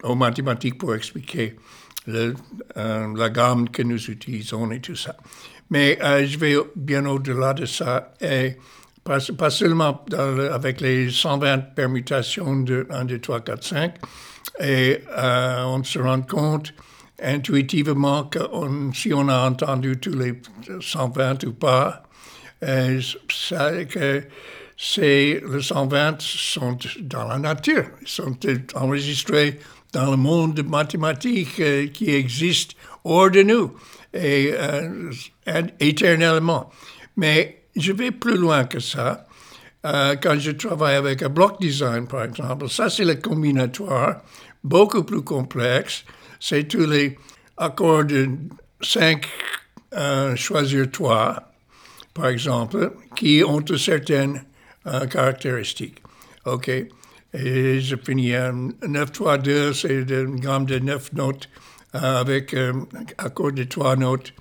[0.03, 1.55] aux mathématiques pour expliquer
[2.09, 2.33] euh,
[2.75, 5.15] la gamme que nous utilisons et tout ça.
[5.69, 8.13] Mais euh, je vais bien au-delà de ça.
[8.21, 8.57] Et
[9.03, 13.93] pas, seulement le, avec les 120 permutations de 1, 2, 3, 4, 5.
[14.59, 16.73] Et euh, on se rend compte
[17.23, 20.33] intuitivement on, si on a entendu tous les
[20.79, 22.03] 120 ou pas,
[22.63, 23.01] euh,
[24.77, 28.37] c'est, les 120 sont dans la nature, ils sont
[28.75, 29.59] enregistrés
[29.91, 32.71] dans le monde mathématique euh, qui existe
[33.03, 33.73] hors de nous
[34.13, 35.11] et euh,
[35.79, 36.69] éternellement.
[37.17, 39.25] Mais je vais plus loin que ça.
[39.83, 44.21] Quand je travaille avec un block design, par exemple, ça c'est le combinatoire,
[44.63, 46.03] beaucoup plus complexe.
[46.39, 47.17] C'est tous les
[47.57, 48.29] accords de
[48.81, 49.25] 5
[49.95, 51.51] euh, choisir 3,
[52.13, 54.43] par exemple, qui ont certaines
[54.87, 56.01] euh, caractéristiques.
[56.45, 56.69] OK?
[57.33, 61.49] Et je finis à 9, 3, 2, c'est une gamme de 9 notes
[61.95, 62.85] euh, avec un
[63.17, 64.33] accord de 3 notes.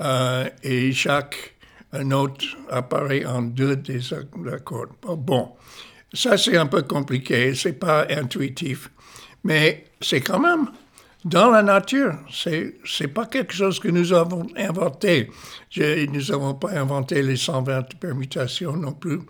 [0.00, 1.54] Euh, et chaque
[1.92, 4.88] note apparaît en deux des accords.
[5.16, 5.52] Bon,
[6.12, 8.90] ça c'est un peu compliqué, c'est pas intuitif,
[9.46, 10.66] mais c'est quand même
[11.24, 12.14] dans la nature.
[12.30, 15.30] C'est c'est pas quelque chose que nous avons inventé.
[15.76, 19.20] Nous n'avons pas inventé les 120 permutations non plus.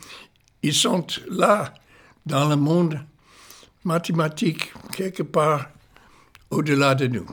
[0.62, 1.74] Ils sont là
[2.24, 2.98] dans le monde
[3.84, 5.68] mathématique quelque part
[6.50, 7.26] au-delà de nous.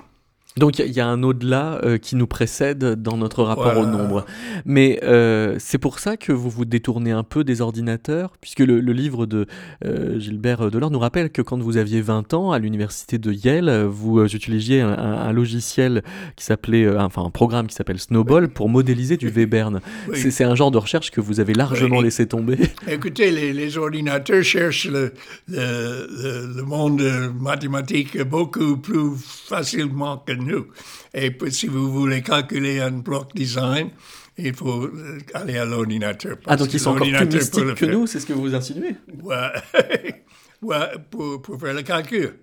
[0.57, 3.81] Donc il y, y, a un au-delà euh, qui nous précède dans notre rapport voilà.
[3.81, 4.25] au nombre.
[4.65, 8.79] Mais euh, c'est pour ça que vous vous détournez un peu des ordinateurs, puisque le,
[8.79, 9.47] le livre de
[9.83, 13.85] euh, Gilbert Delors nous rappelle que quand vous aviez 20 ans à l'université de Yale,
[13.85, 16.03] vous utilisiez un, un, un logiciel
[16.35, 19.81] qui s'appelait, enfin un programme qui s'appelle Snowball pour modéliser du Webern.
[20.09, 20.31] Oui.
[20.31, 22.05] C'est un genre de recherche que vous avez largement oui.
[22.05, 22.57] laissé tomber.
[22.87, 25.13] Écoutez, les, les ordinateurs cherchent le,
[25.47, 27.01] le, le, monde
[27.39, 30.67] mathématique beaucoup plus facilement que nous.
[31.13, 33.89] Et si vous voulez calculer un bloc design,
[34.37, 34.89] il faut
[35.33, 36.37] aller à l'ordinateur.
[36.45, 39.51] Ah, donc ils sont encore plus mystiques que nous, c'est ce que vous insinuez Ouais,
[40.61, 42.35] ouais pour, pour, faire le calcul.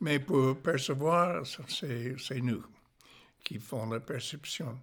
[0.00, 2.62] Mais pour percevoir, c'est nous
[3.44, 4.76] qui font la perception.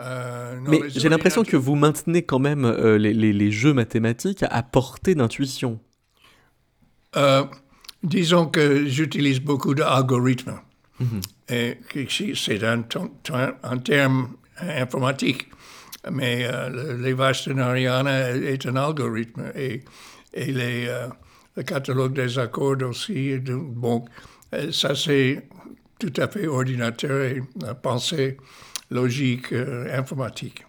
[0.00, 4.44] Euh, Mais j'ai l'impression que vous maintenez quand même euh, les, les, les, jeux mathématiques
[4.48, 5.80] à portée d'intuition.
[7.16, 7.44] Euh,
[8.02, 10.60] disons que j'utilise beaucoup d'algorithmes.
[11.00, 11.22] Mm -hmm.
[11.48, 12.84] Et c'est un,
[13.62, 14.28] un, terme
[14.60, 15.48] informatique.
[16.10, 19.52] Mais euh, les vaches de Nariana est un algorithme.
[19.54, 19.82] Et,
[20.34, 21.08] et les, euh,
[21.56, 23.38] le catalogue des accords aussi.
[23.38, 24.04] Bon,
[24.70, 25.48] ça c'est
[25.98, 27.42] tout à fait ordinateur et
[27.82, 28.36] pensée
[28.90, 30.64] logique euh, informatique.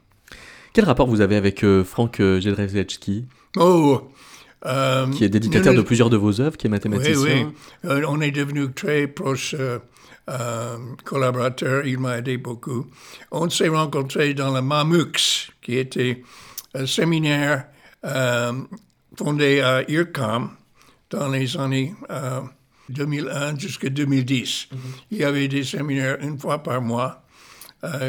[0.73, 3.25] Quel rapport vous avez avec Frank Jedrzejewski
[3.57, 4.11] Oh
[4.65, 7.15] euh, qui est dédicataire de plusieurs de vos œuvres, qui est mathématicien.
[7.17, 7.89] Oui, oui.
[7.89, 9.55] Euh, on est devenus très proches
[10.29, 11.85] euh, collaborateurs.
[11.85, 12.87] Il m'a aidé beaucoup.
[13.31, 16.23] On s'est rencontrés dans le MAMUX, qui était
[16.73, 17.65] un séminaire
[19.17, 20.51] fondé à IRCAM
[21.09, 21.93] dans les années
[22.89, 24.67] 2001 jusqu'à 2010.
[24.71, 24.79] Mm -hmm.
[25.11, 27.23] Il y avait des séminaires une fois par mois,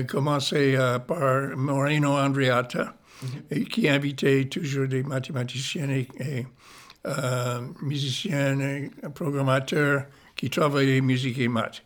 [0.07, 0.77] commencé
[1.09, 2.85] par Moreno Andreatta.
[2.85, 3.57] Mm -hmm.
[3.57, 6.47] et qui invitait toujours des mathématiciens et, et
[7.07, 10.05] euh, musiciens et programmateurs
[10.37, 11.83] qui travaillaient musique et maths.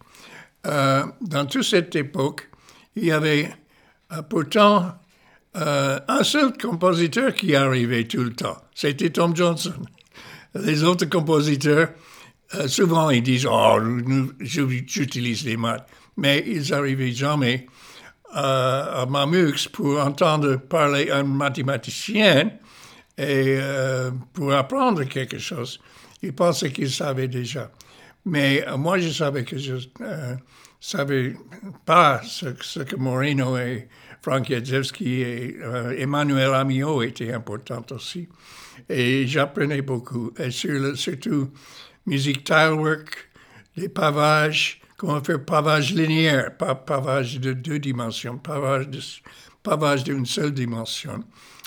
[0.67, 2.49] Euh, dans toute cette époque,
[2.97, 3.53] il y avait
[4.13, 4.95] euh, pourtant
[5.57, 8.57] un seul compositeur qui arrivait tout le temps.
[8.75, 9.75] C'était Tom Johnson.
[10.57, 11.91] Les autres compositeurs,
[12.67, 13.79] souvent ils disent Oh,
[14.41, 17.69] j'utilise les maths, mais ils n'arrivaient jamais
[18.35, 22.51] à, Mamux pour entendre parler un mathématicien
[23.17, 25.81] et euh, pour apprendre quelque chose.
[26.23, 27.71] Il pensait qu'il savait déjà.
[28.25, 30.35] Mais euh, moi, je savais que je euh,
[30.81, 31.37] savais
[31.85, 33.89] pas ce, que Moreno et
[34.23, 35.59] Frank Jadzewski et
[35.99, 38.29] Emmanuel Amiot étaient importants aussi.
[38.89, 41.51] Et j'apprenais beaucoup, et sur surtout
[42.07, 43.31] musique tilework,
[43.77, 49.23] les pavages, comment faire pavage linéaire, pas pavage de deux dimensions, pavage,
[49.63, 51.25] pavage d'une seule dimension.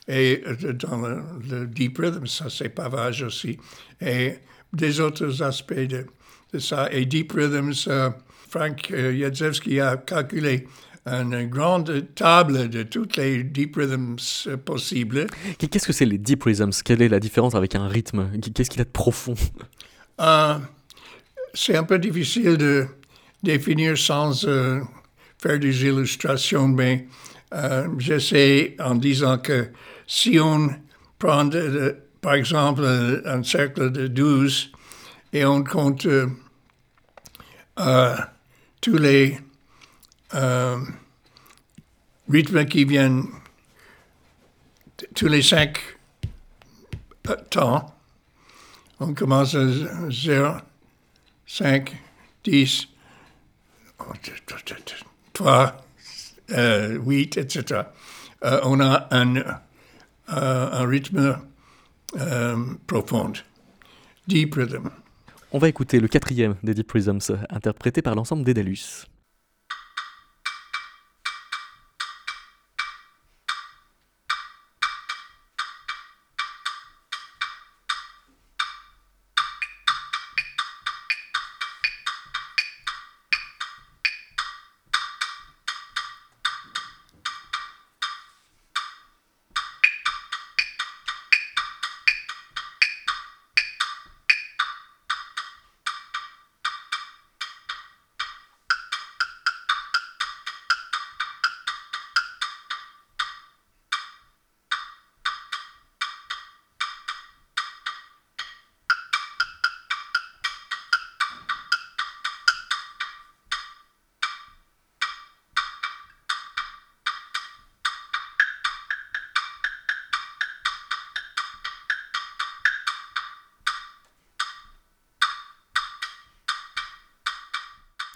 [0.08, 0.43] Et
[0.74, 3.60] dans le, le, deep rhythm, ça c'est pavage aussi.
[3.99, 4.36] Et
[4.74, 6.05] des autres aspects de,
[6.54, 6.89] de ça.
[6.91, 8.10] Et Deep Rhythms, euh,
[8.50, 10.68] Frank euh, Jadzewski a calculé
[11.08, 15.28] une grande table de toutes les deep rhythms possibles.
[15.58, 18.30] Qu'est-ce que c'est les deep rhythms Quelle est la différence avec un rythme?
[18.54, 19.36] Qu'est-ce qu'il a de profond?
[20.20, 20.56] Euh,
[21.54, 22.88] c'est un peu difficile de
[23.41, 24.82] définir sans euh,
[25.38, 27.08] faire des illustrations, mais
[27.54, 29.70] euh, j'essaie en disant que
[30.08, 30.70] si on
[31.20, 31.50] prend,
[32.22, 32.84] par exemple,
[33.26, 34.72] un cercle de 12
[35.34, 36.28] et on compte euh,
[37.80, 38.15] euh,
[38.82, 39.39] tous les
[40.34, 40.80] euh,
[42.30, 43.28] rythmes qui viennent
[45.15, 45.80] tous les cinq
[47.30, 47.95] euh, temps,
[48.99, 49.67] on commence à
[50.09, 50.57] 0,
[51.45, 51.95] 5,
[52.43, 52.88] 10,
[55.34, 55.86] 3,
[56.49, 57.82] 8, etc.
[58.41, 59.53] On a un, euh,
[60.30, 61.38] un rythme
[62.17, 63.34] euh, profond,
[64.28, 64.89] deep rhythm.
[65.54, 69.06] On va écouter le quatrième des Deep Rhythms, interprété par l'ensemble d'Edalus.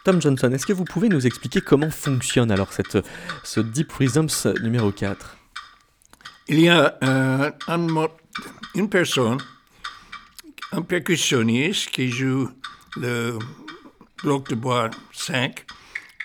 [0.04, 2.97] Tom Johnson, est-ce que vous pouvez nous expliquer comment fonctionne alors cette,
[3.43, 5.38] ce Deep Rhythms numéro 4
[6.47, 7.88] Il y a euh, un
[8.74, 9.38] une personne,
[10.72, 12.49] un percussionniste qui joue
[12.97, 13.38] le
[14.24, 15.66] bloc de bois 5,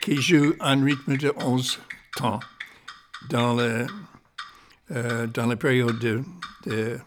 [0.00, 1.78] qui joue un rythme de 11
[2.16, 2.40] temps
[3.28, 3.86] dans, le,
[4.92, 6.22] euh, la période de,
[6.64, 6.98] de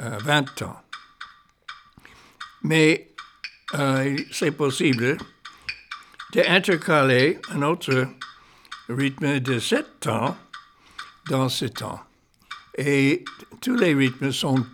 [0.00, 0.80] euh, 20 ans.
[2.62, 3.12] Mais
[4.32, 5.18] c'est possible
[6.32, 8.08] d'intercaler un autre
[8.88, 10.36] rythme de 7 temps
[11.28, 12.00] dans ce temps.
[12.76, 13.24] Et
[13.60, 14.64] tous les rythmes sont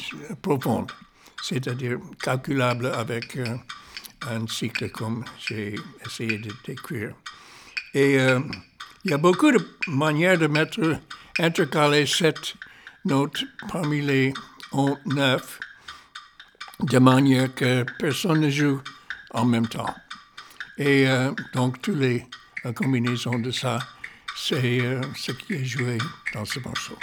[0.43, 0.87] profonds,
[1.43, 3.57] c'est-à-dire calculables avec euh,
[4.29, 7.15] un cycle comme j'ai essayé de décrire.
[7.95, 8.41] Et euh,
[9.05, 11.01] il y a beaucoup de manières de mettre,
[11.39, 12.55] intercaler cette
[13.05, 14.33] note parmi les
[15.07, 15.59] neuf,
[16.81, 18.81] de manière que personne ne joue
[19.31, 19.95] en même temps.
[20.79, 22.27] Et euh, donc, toutes les
[22.75, 23.79] combinaisons de ça,
[24.37, 25.99] c'est euh, ce qui est joué
[26.35, 26.99] dans ce morceau.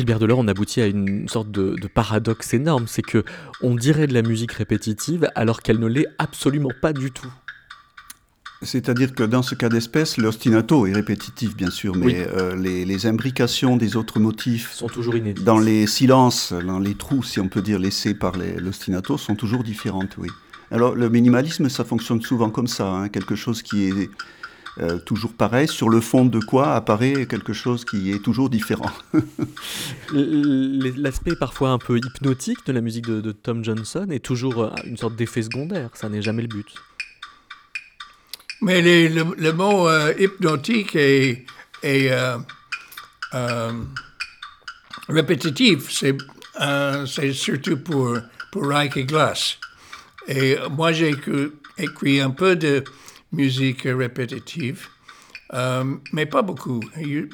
[0.00, 3.22] Gilbert Delors, on aboutit à une sorte de, de paradoxe énorme, c'est que
[3.62, 7.30] on dirait de la musique répétitive alors qu'elle ne l'est absolument pas du tout.
[8.62, 12.14] C'est-à-dire que dans ce cas d'espèce, l'ostinato est répétitif, bien sûr, mais Oui.
[12.16, 15.44] euh, les, les imbrications des autres motifs Sont toujours inédites.
[15.44, 19.64] dans les silences, dans les trous, si on peut dire, laissés par l'ostinato, sont toujours
[19.64, 20.28] différentes, oui.
[20.70, 24.10] Alors, le minimalisme, ça fonctionne souvent comme ça, hein, quelque chose qui est
[24.80, 28.90] euh, toujours pareil, sur le fond de quoi apparaît quelque chose qui est toujours différent.
[30.12, 34.70] L'aspect parfois un peu hypnotique de la musique de, de Tom Johnson est toujours euh,
[34.84, 36.66] une sorte d'effet secondaire, ça n'est jamais le but.
[38.62, 41.44] Mais les- le, le mot euh, hypnotique est,
[41.82, 42.36] est, euh,
[43.34, 43.72] euh,
[45.08, 46.16] répétitif, c'est
[46.60, 48.18] euh, c'est surtout pour,
[48.52, 49.58] pour Reich et Glass.
[50.28, 51.14] Et moi, j'ai
[51.78, 52.84] écrit un peu de
[53.32, 54.88] musique répétitive,
[55.52, 56.80] euh, mais pas beaucoup.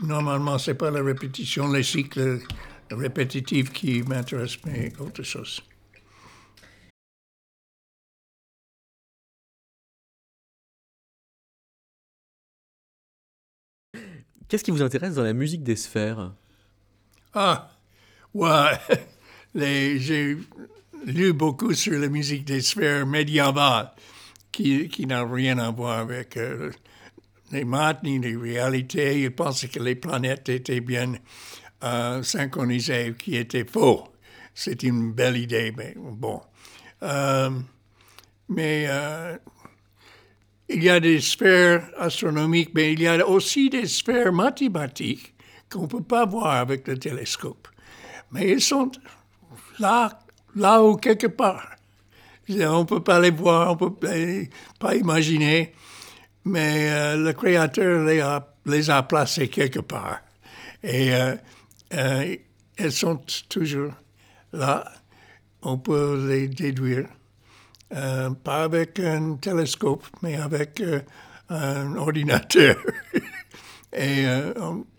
[0.03, 2.41] Normalement, c'est pas la répétition, les cycles
[2.91, 5.63] répétitifs qui m'intéressent, mais autre chose.
[14.49, 16.33] Qu'est-ce qui vous intéresse dans la musique des sphères?
[17.35, 17.69] Ah,
[18.33, 18.79] ouais,
[19.55, 20.37] j'ai
[21.05, 23.91] lu beaucoup sur la musique des sphères médiévales,
[24.63, 26.39] qui, n'a rien à voir avec
[27.53, 29.23] les maths ni les réalités.
[29.23, 31.13] Ils pensaient que les planètes étaient bien
[31.85, 34.09] euh, synchronisées, qui était faux.
[34.55, 36.41] C'est une belle idée, mais bon.
[38.49, 38.89] Mais
[40.69, 45.35] il y a des sphères astronomiques, mais il y a aussi des sphères mathématiques
[45.71, 47.69] qu'on ne peut pas voir avec le télescope.
[48.33, 48.91] Mais elles sont
[49.79, 50.19] là,
[50.55, 51.76] là ou quelque part.
[52.49, 55.75] On ne peut pas les voir, on ne peut pas imaginer,
[56.45, 58.05] mais euh, le Créateur
[58.67, 60.21] les a, placées quelque part.
[60.83, 61.35] Et euh,
[61.95, 62.37] euh,
[62.77, 63.93] elles sont toujours
[64.53, 64.85] là.
[65.63, 67.07] On peut les déduire
[67.95, 71.01] euh, pas avec un télescope, mais avec euh,
[71.49, 72.77] un ordinateur.
[73.93, 74.53] Et euh,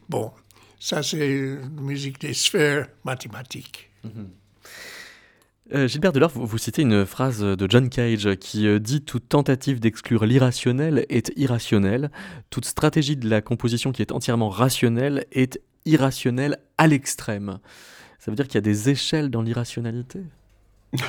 [0.08, 0.32] bon,
[0.80, 3.92] ça c'est la musique des sphères mathématiques.
[5.72, 5.88] Mm-hmm.
[5.88, 11.06] Gilbert Delors, vous, citez une phrase de John Cage qui dit Toute tentative d'exclure l'irrationnel
[11.10, 12.12] est irrationnelle,
[12.50, 17.60] toute stratégie de la composition qui est entièrement rationnelle est irrationnelle à l'extrême.
[18.20, 20.20] Ça veut dire qu'il y a des échelles dans l'irrationalité?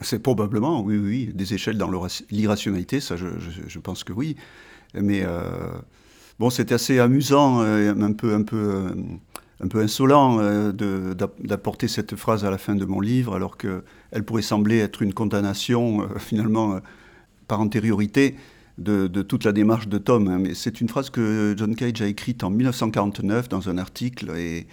[0.00, 1.90] C'est probablement, oui, oui, des échelles dans
[2.30, 4.36] l'irrationalité, ça je, pense que oui.
[4.94, 5.70] Mais euh,
[6.38, 8.90] bon, c'était assez amusant, euh, un peu, un peu, euh,
[9.62, 10.38] un peu insolent
[10.72, 15.14] d'apporter cette phrase à la fin de mon livre, alors qu'elle pourrait sembler être une
[15.14, 16.80] condamnation, finalement,
[17.46, 18.36] par antériorité,
[18.78, 20.28] de, toute la démarche de Tom.
[20.28, 20.38] Hein.
[20.40, 24.66] Mais c'est une phrase que John Cage a écrite en 1949 dans un article, et,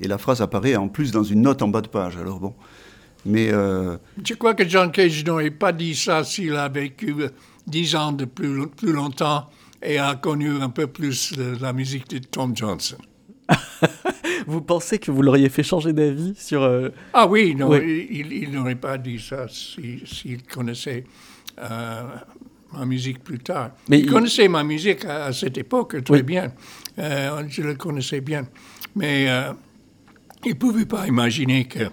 [0.00, 2.16] et la phrase apparaît en plus dans une note en bas de page.
[2.16, 2.54] Alors bon.
[3.24, 3.96] Mais euh...
[4.24, 7.14] Je crois que John Cage n'aurait pas dit ça s'il a vécu
[7.66, 9.48] dix ans de plus, plus longtemps
[9.82, 12.96] et a connu un peu plus la musique de Tom Johnson?
[14.46, 16.62] vous pensez que vous l'auriez fait changer d'avis sur...
[16.62, 16.90] Euh...
[17.12, 21.04] Ah oui, non, il, il n'aurait pas dit ça s'il si, connaissait
[21.58, 22.02] euh,
[22.72, 23.72] ma musique plus tard.
[23.88, 26.22] Mais il, il, connaissait ma musique à, à cette époque très oui.
[26.22, 26.52] bien.
[26.98, 28.46] Euh, je le connaissais bien.
[28.94, 29.26] Mais
[30.44, 31.84] il ne pouvait pas imaginer que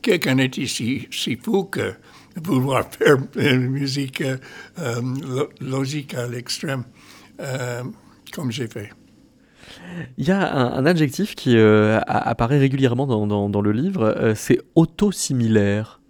[0.00, 1.94] quelqu'un était si, si fou que
[2.34, 4.24] de vouloir faire une musique
[5.60, 6.84] logique à l'extrême,
[8.32, 8.90] comme j'ai fait.
[10.18, 16.00] Il y a un, adjectif qui euh, apparaît régulièrement dans, le livre, euh, c'est auto-similaire.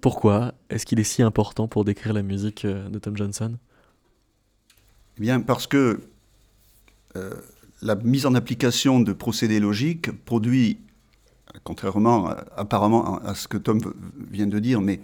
[0.00, 3.56] Pourquoi est-ce qu'il est si important pour décrire la musique euh, de Tom Johnson?
[5.18, 6.00] Eh Bien, parce que
[7.16, 7.34] euh,
[7.82, 10.78] la mise en application de procédés logiques produit
[11.62, 13.78] contrairement apparemment à ce que Tom
[14.28, 14.98] vient de dire, mais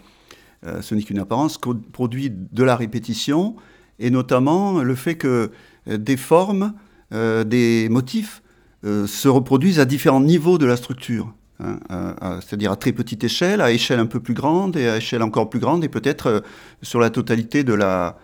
[0.64, 1.58] ce n'est qu'une apparence,
[1.92, 3.54] produit de la répétition,
[4.00, 5.52] et notamment le fait que
[5.86, 6.74] des formes,
[7.12, 8.42] euh, des motifs
[8.84, 11.32] euh, se reproduisent à différents niveaux de la structure.
[11.62, 15.22] Hein, c'est-à-dire à très petite échelle, à échelle un peu plus grande, et à échelle
[15.22, 16.40] encore plus grande, et peut-être euh,
[16.80, 18.16] sur la totalité de la,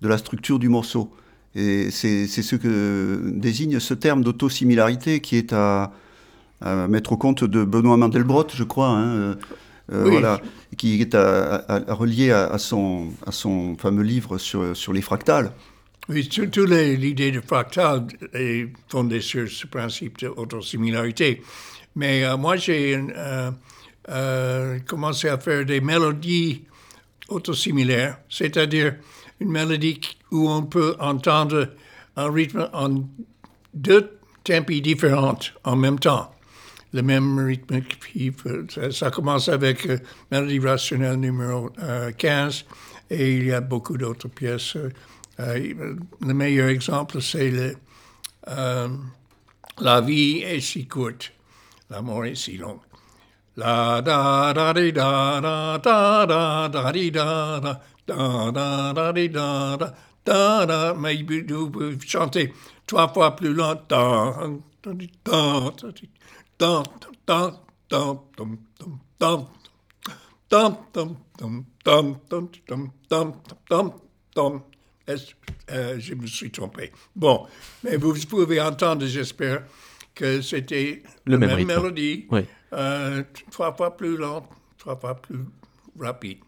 [0.00, 1.10] de la structure du morceau.
[1.56, 5.92] Et c'est ce que désigne ce terme d'autosimilarité qui est à,
[6.60, 9.34] à mettre au compte de Benoît Mandelbrot, je crois, hein, euh,
[9.90, 10.10] oui.
[10.10, 10.40] voilà,
[10.76, 15.02] qui est à, à, à relié à, son, à son fameux livre sur, sur les
[15.02, 15.52] fractales.
[16.08, 21.42] Oui, surtout l'idée de fractal est fondée sur ce principe d'autosimilarité.
[21.96, 23.50] Mais euh, moi, j'ai euh,
[24.10, 26.64] euh, commencé à faire des mélodies
[27.28, 28.96] autosimilaires, c'est-à-dire
[29.40, 30.00] une mélodie
[30.30, 31.70] où on peut entendre
[32.16, 33.02] un rythme en
[33.72, 36.34] deux tempis différents en même temps
[36.94, 37.82] le même rythme.
[38.70, 39.86] Ça, ça commence avec
[40.30, 42.64] Mélodie rationnelle numéro euh, 15
[43.10, 44.76] et il y a beaucoup d'autres pièces.
[45.40, 47.76] Euh, le meilleur exemple, c'est
[48.48, 48.88] euh,
[49.80, 51.32] La vie est si courte,
[51.90, 52.78] la mort est si longue.
[53.56, 55.40] La da da da da
[55.78, 59.12] da da da da da da da da da
[59.76, 62.52] da da da mais vous pouvez chanter
[62.86, 64.34] trois fois plus longtemps.
[64.82, 64.92] Da,
[67.26, 67.50] da,
[67.88, 68.06] da,
[70.50, 71.16] dum dum
[71.84, 72.48] dum dum
[73.10, 73.32] dum
[73.68, 73.92] dum
[74.34, 74.62] dum
[75.08, 76.92] euh, je me suis trompé.
[77.14, 77.46] Bon,
[77.82, 79.62] mais vous pouvez entendre, j'espère,
[80.14, 81.68] que c'était la même rythme.
[81.74, 82.42] mélodie, Oui.
[82.72, 84.48] euh, trois fois plus lente,
[84.78, 85.40] trois fois plus
[85.98, 86.38] rapide.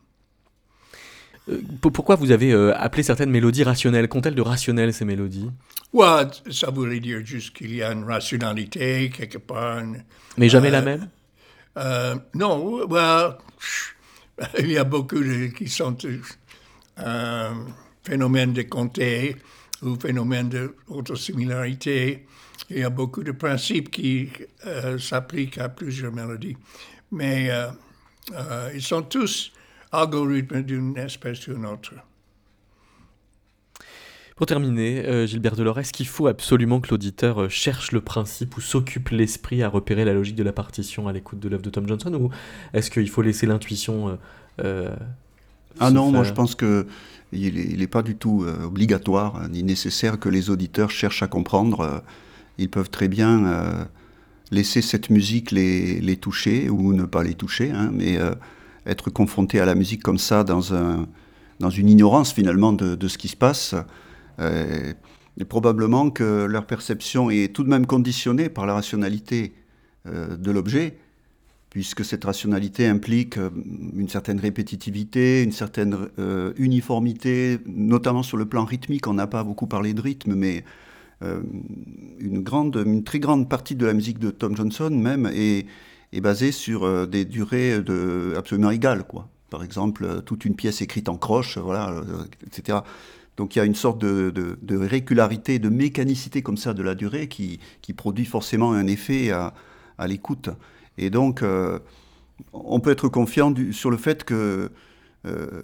[1.49, 4.09] Euh, pour- pourquoi vous avez appelé certaines mélodies rationnelles?
[4.09, 5.51] Qu'ont-elles de rationnelles ces mélodies?
[5.93, 9.79] Ouais, ça voulait dire juste qu'il y a une rationalité quelque part.
[9.79, 10.05] une-
[10.37, 11.09] Mais jamais la même?
[12.35, 13.37] Non, well,
[14.59, 15.97] il y a beaucoup de, qui sont
[18.07, 19.37] phénomènes de comté
[19.83, 22.27] ou phénomènes d'autosimilarité.
[22.71, 24.31] Il y a beaucoup de principes qui
[24.67, 26.57] euh, s'appliquent à plusieurs mélodies.
[27.11, 27.69] Mais euh,
[28.35, 29.53] euh, ils sont tous
[29.93, 31.95] algorithmes d'une espèce ou d'une autre.
[34.37, 38.61] Pour terminer, euh, Gilbert Delors, est-ce qu'il faut absolument que l'auditeur cherche le principe ou
[38.61, 41.89] s'occupe l'esprit à repérer la logique de la partition à l'écoute de l'œuvre de Tom
[41.89, 42.31] Johnson Ou
[42.75, 44.17] est-ce qu'il faut laisser l'intuition euh,
[44.63, 44.97] euh,
[45.81, 46.87] Ah non, moi je pense que
[47.33, 51.27] il n'est pas du tout euh, obligatoire hein, ni nécessaire que les auditeurs cherchent à
[51.27, 51.81] comprendre.
[51.81, 51.99] euh,
[52.59, 53.85] ils peuvent très bien euh,
[54.51, 58.19] laisser cette musique les, toucher ou ne pas les toucher, hein, mais
[58.87, 61.07] être confronté à la musique comme ça dans, un,
[61.61, 63.75] dans une ignorance finalement de, de ce qui se passe.
[64.41, 69.53] et probablement que leur perception est tout de même conditionnée par la rationalité
[70.07, 70.97] de l'objet,
[71.77, 73.51] puisque cette rationalité implique euh,
[73.95, 79.07] une certaine répétitivité, une certaine euh, uniformité, notamment sur le plan rythmique.
[79.07, 80.65] On n'a pas beaucoup parlé de rythme, mais
[81.23, 81.43] euh,
[82.19, 82.43] une,
[83.05, 85.67] très grande partie de la musique de Tom Johnson même est,
[86.23, 87.75] basée sur des durées
[88.35, 89.05] absolument égales.
[89.51, 91.95] Par exemple, toute une pièce écrite en croche, voilà,
[92.47, 92.79] etc.
[93.37, 97.29] Donc il y a une sorte de, régularité, de mécanicité comme ça de la durée
[97.29, 97.61] qui,
[97.95, 99.53] produit forcément un effet à
[100.07, 100.49] l'écoute.
[100.99, 101.79] Et donc, euh,
[102.53, 104.71] on peut être confiant du- sur le fait que,
[105.27, 105.63] euh,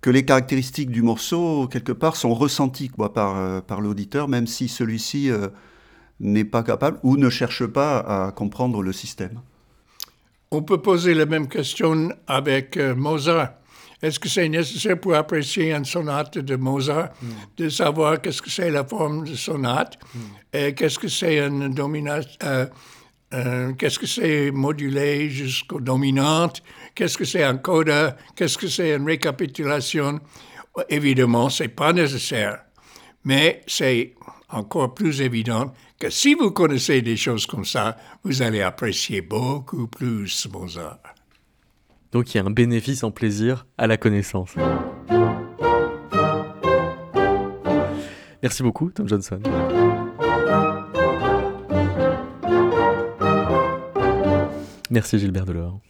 [0.00, 4.46] que les caractéristiques du morceau, quelque part, sont ressenties quoi, par, euh, par l'auditeur, même
[4.46, 5.48] si celui-ci euh,
[6.20, 9.40] n'est pas capable ou ne cherche pas à comprendre le système.
[10.50, 13.52] On peut poser la même question avec Mozart.
[14.02, 17.10] Est-ce que c'est nécessaire pour apprécier une sonate de Mozart
[17.56, 19.96] de savoir qu'est-ce que c'est la forme de sonate
[20.52, 22.66] et qu'est-ce que c'est une dominante, euh,
[23.32, 26.62] euh, qu'est-ce que c'est modulé jusqu'aux dominantes,
[26.94, 30.20] qu'est-ce que c'est un coda, qu'est-ce que c'est une récapitulation?
[30.88, 32.62] Évidemment, c'est pas nécessaire,
[33.24, 34.14] mais c'est
[34.48, 39.86] encore plus évident que si vous connaissez des choses comme ça, vous allez apprécier beaucoup
[39.86, 40.98] plus Mozart.
[42.12, 44.54] Donc il y a un bénéfice en plaisir à la connaissance.
[48.42, 49.40] Merci beaucoup, Tom Johnson.
[54.92, 55.80] Merci Gilbert Delors.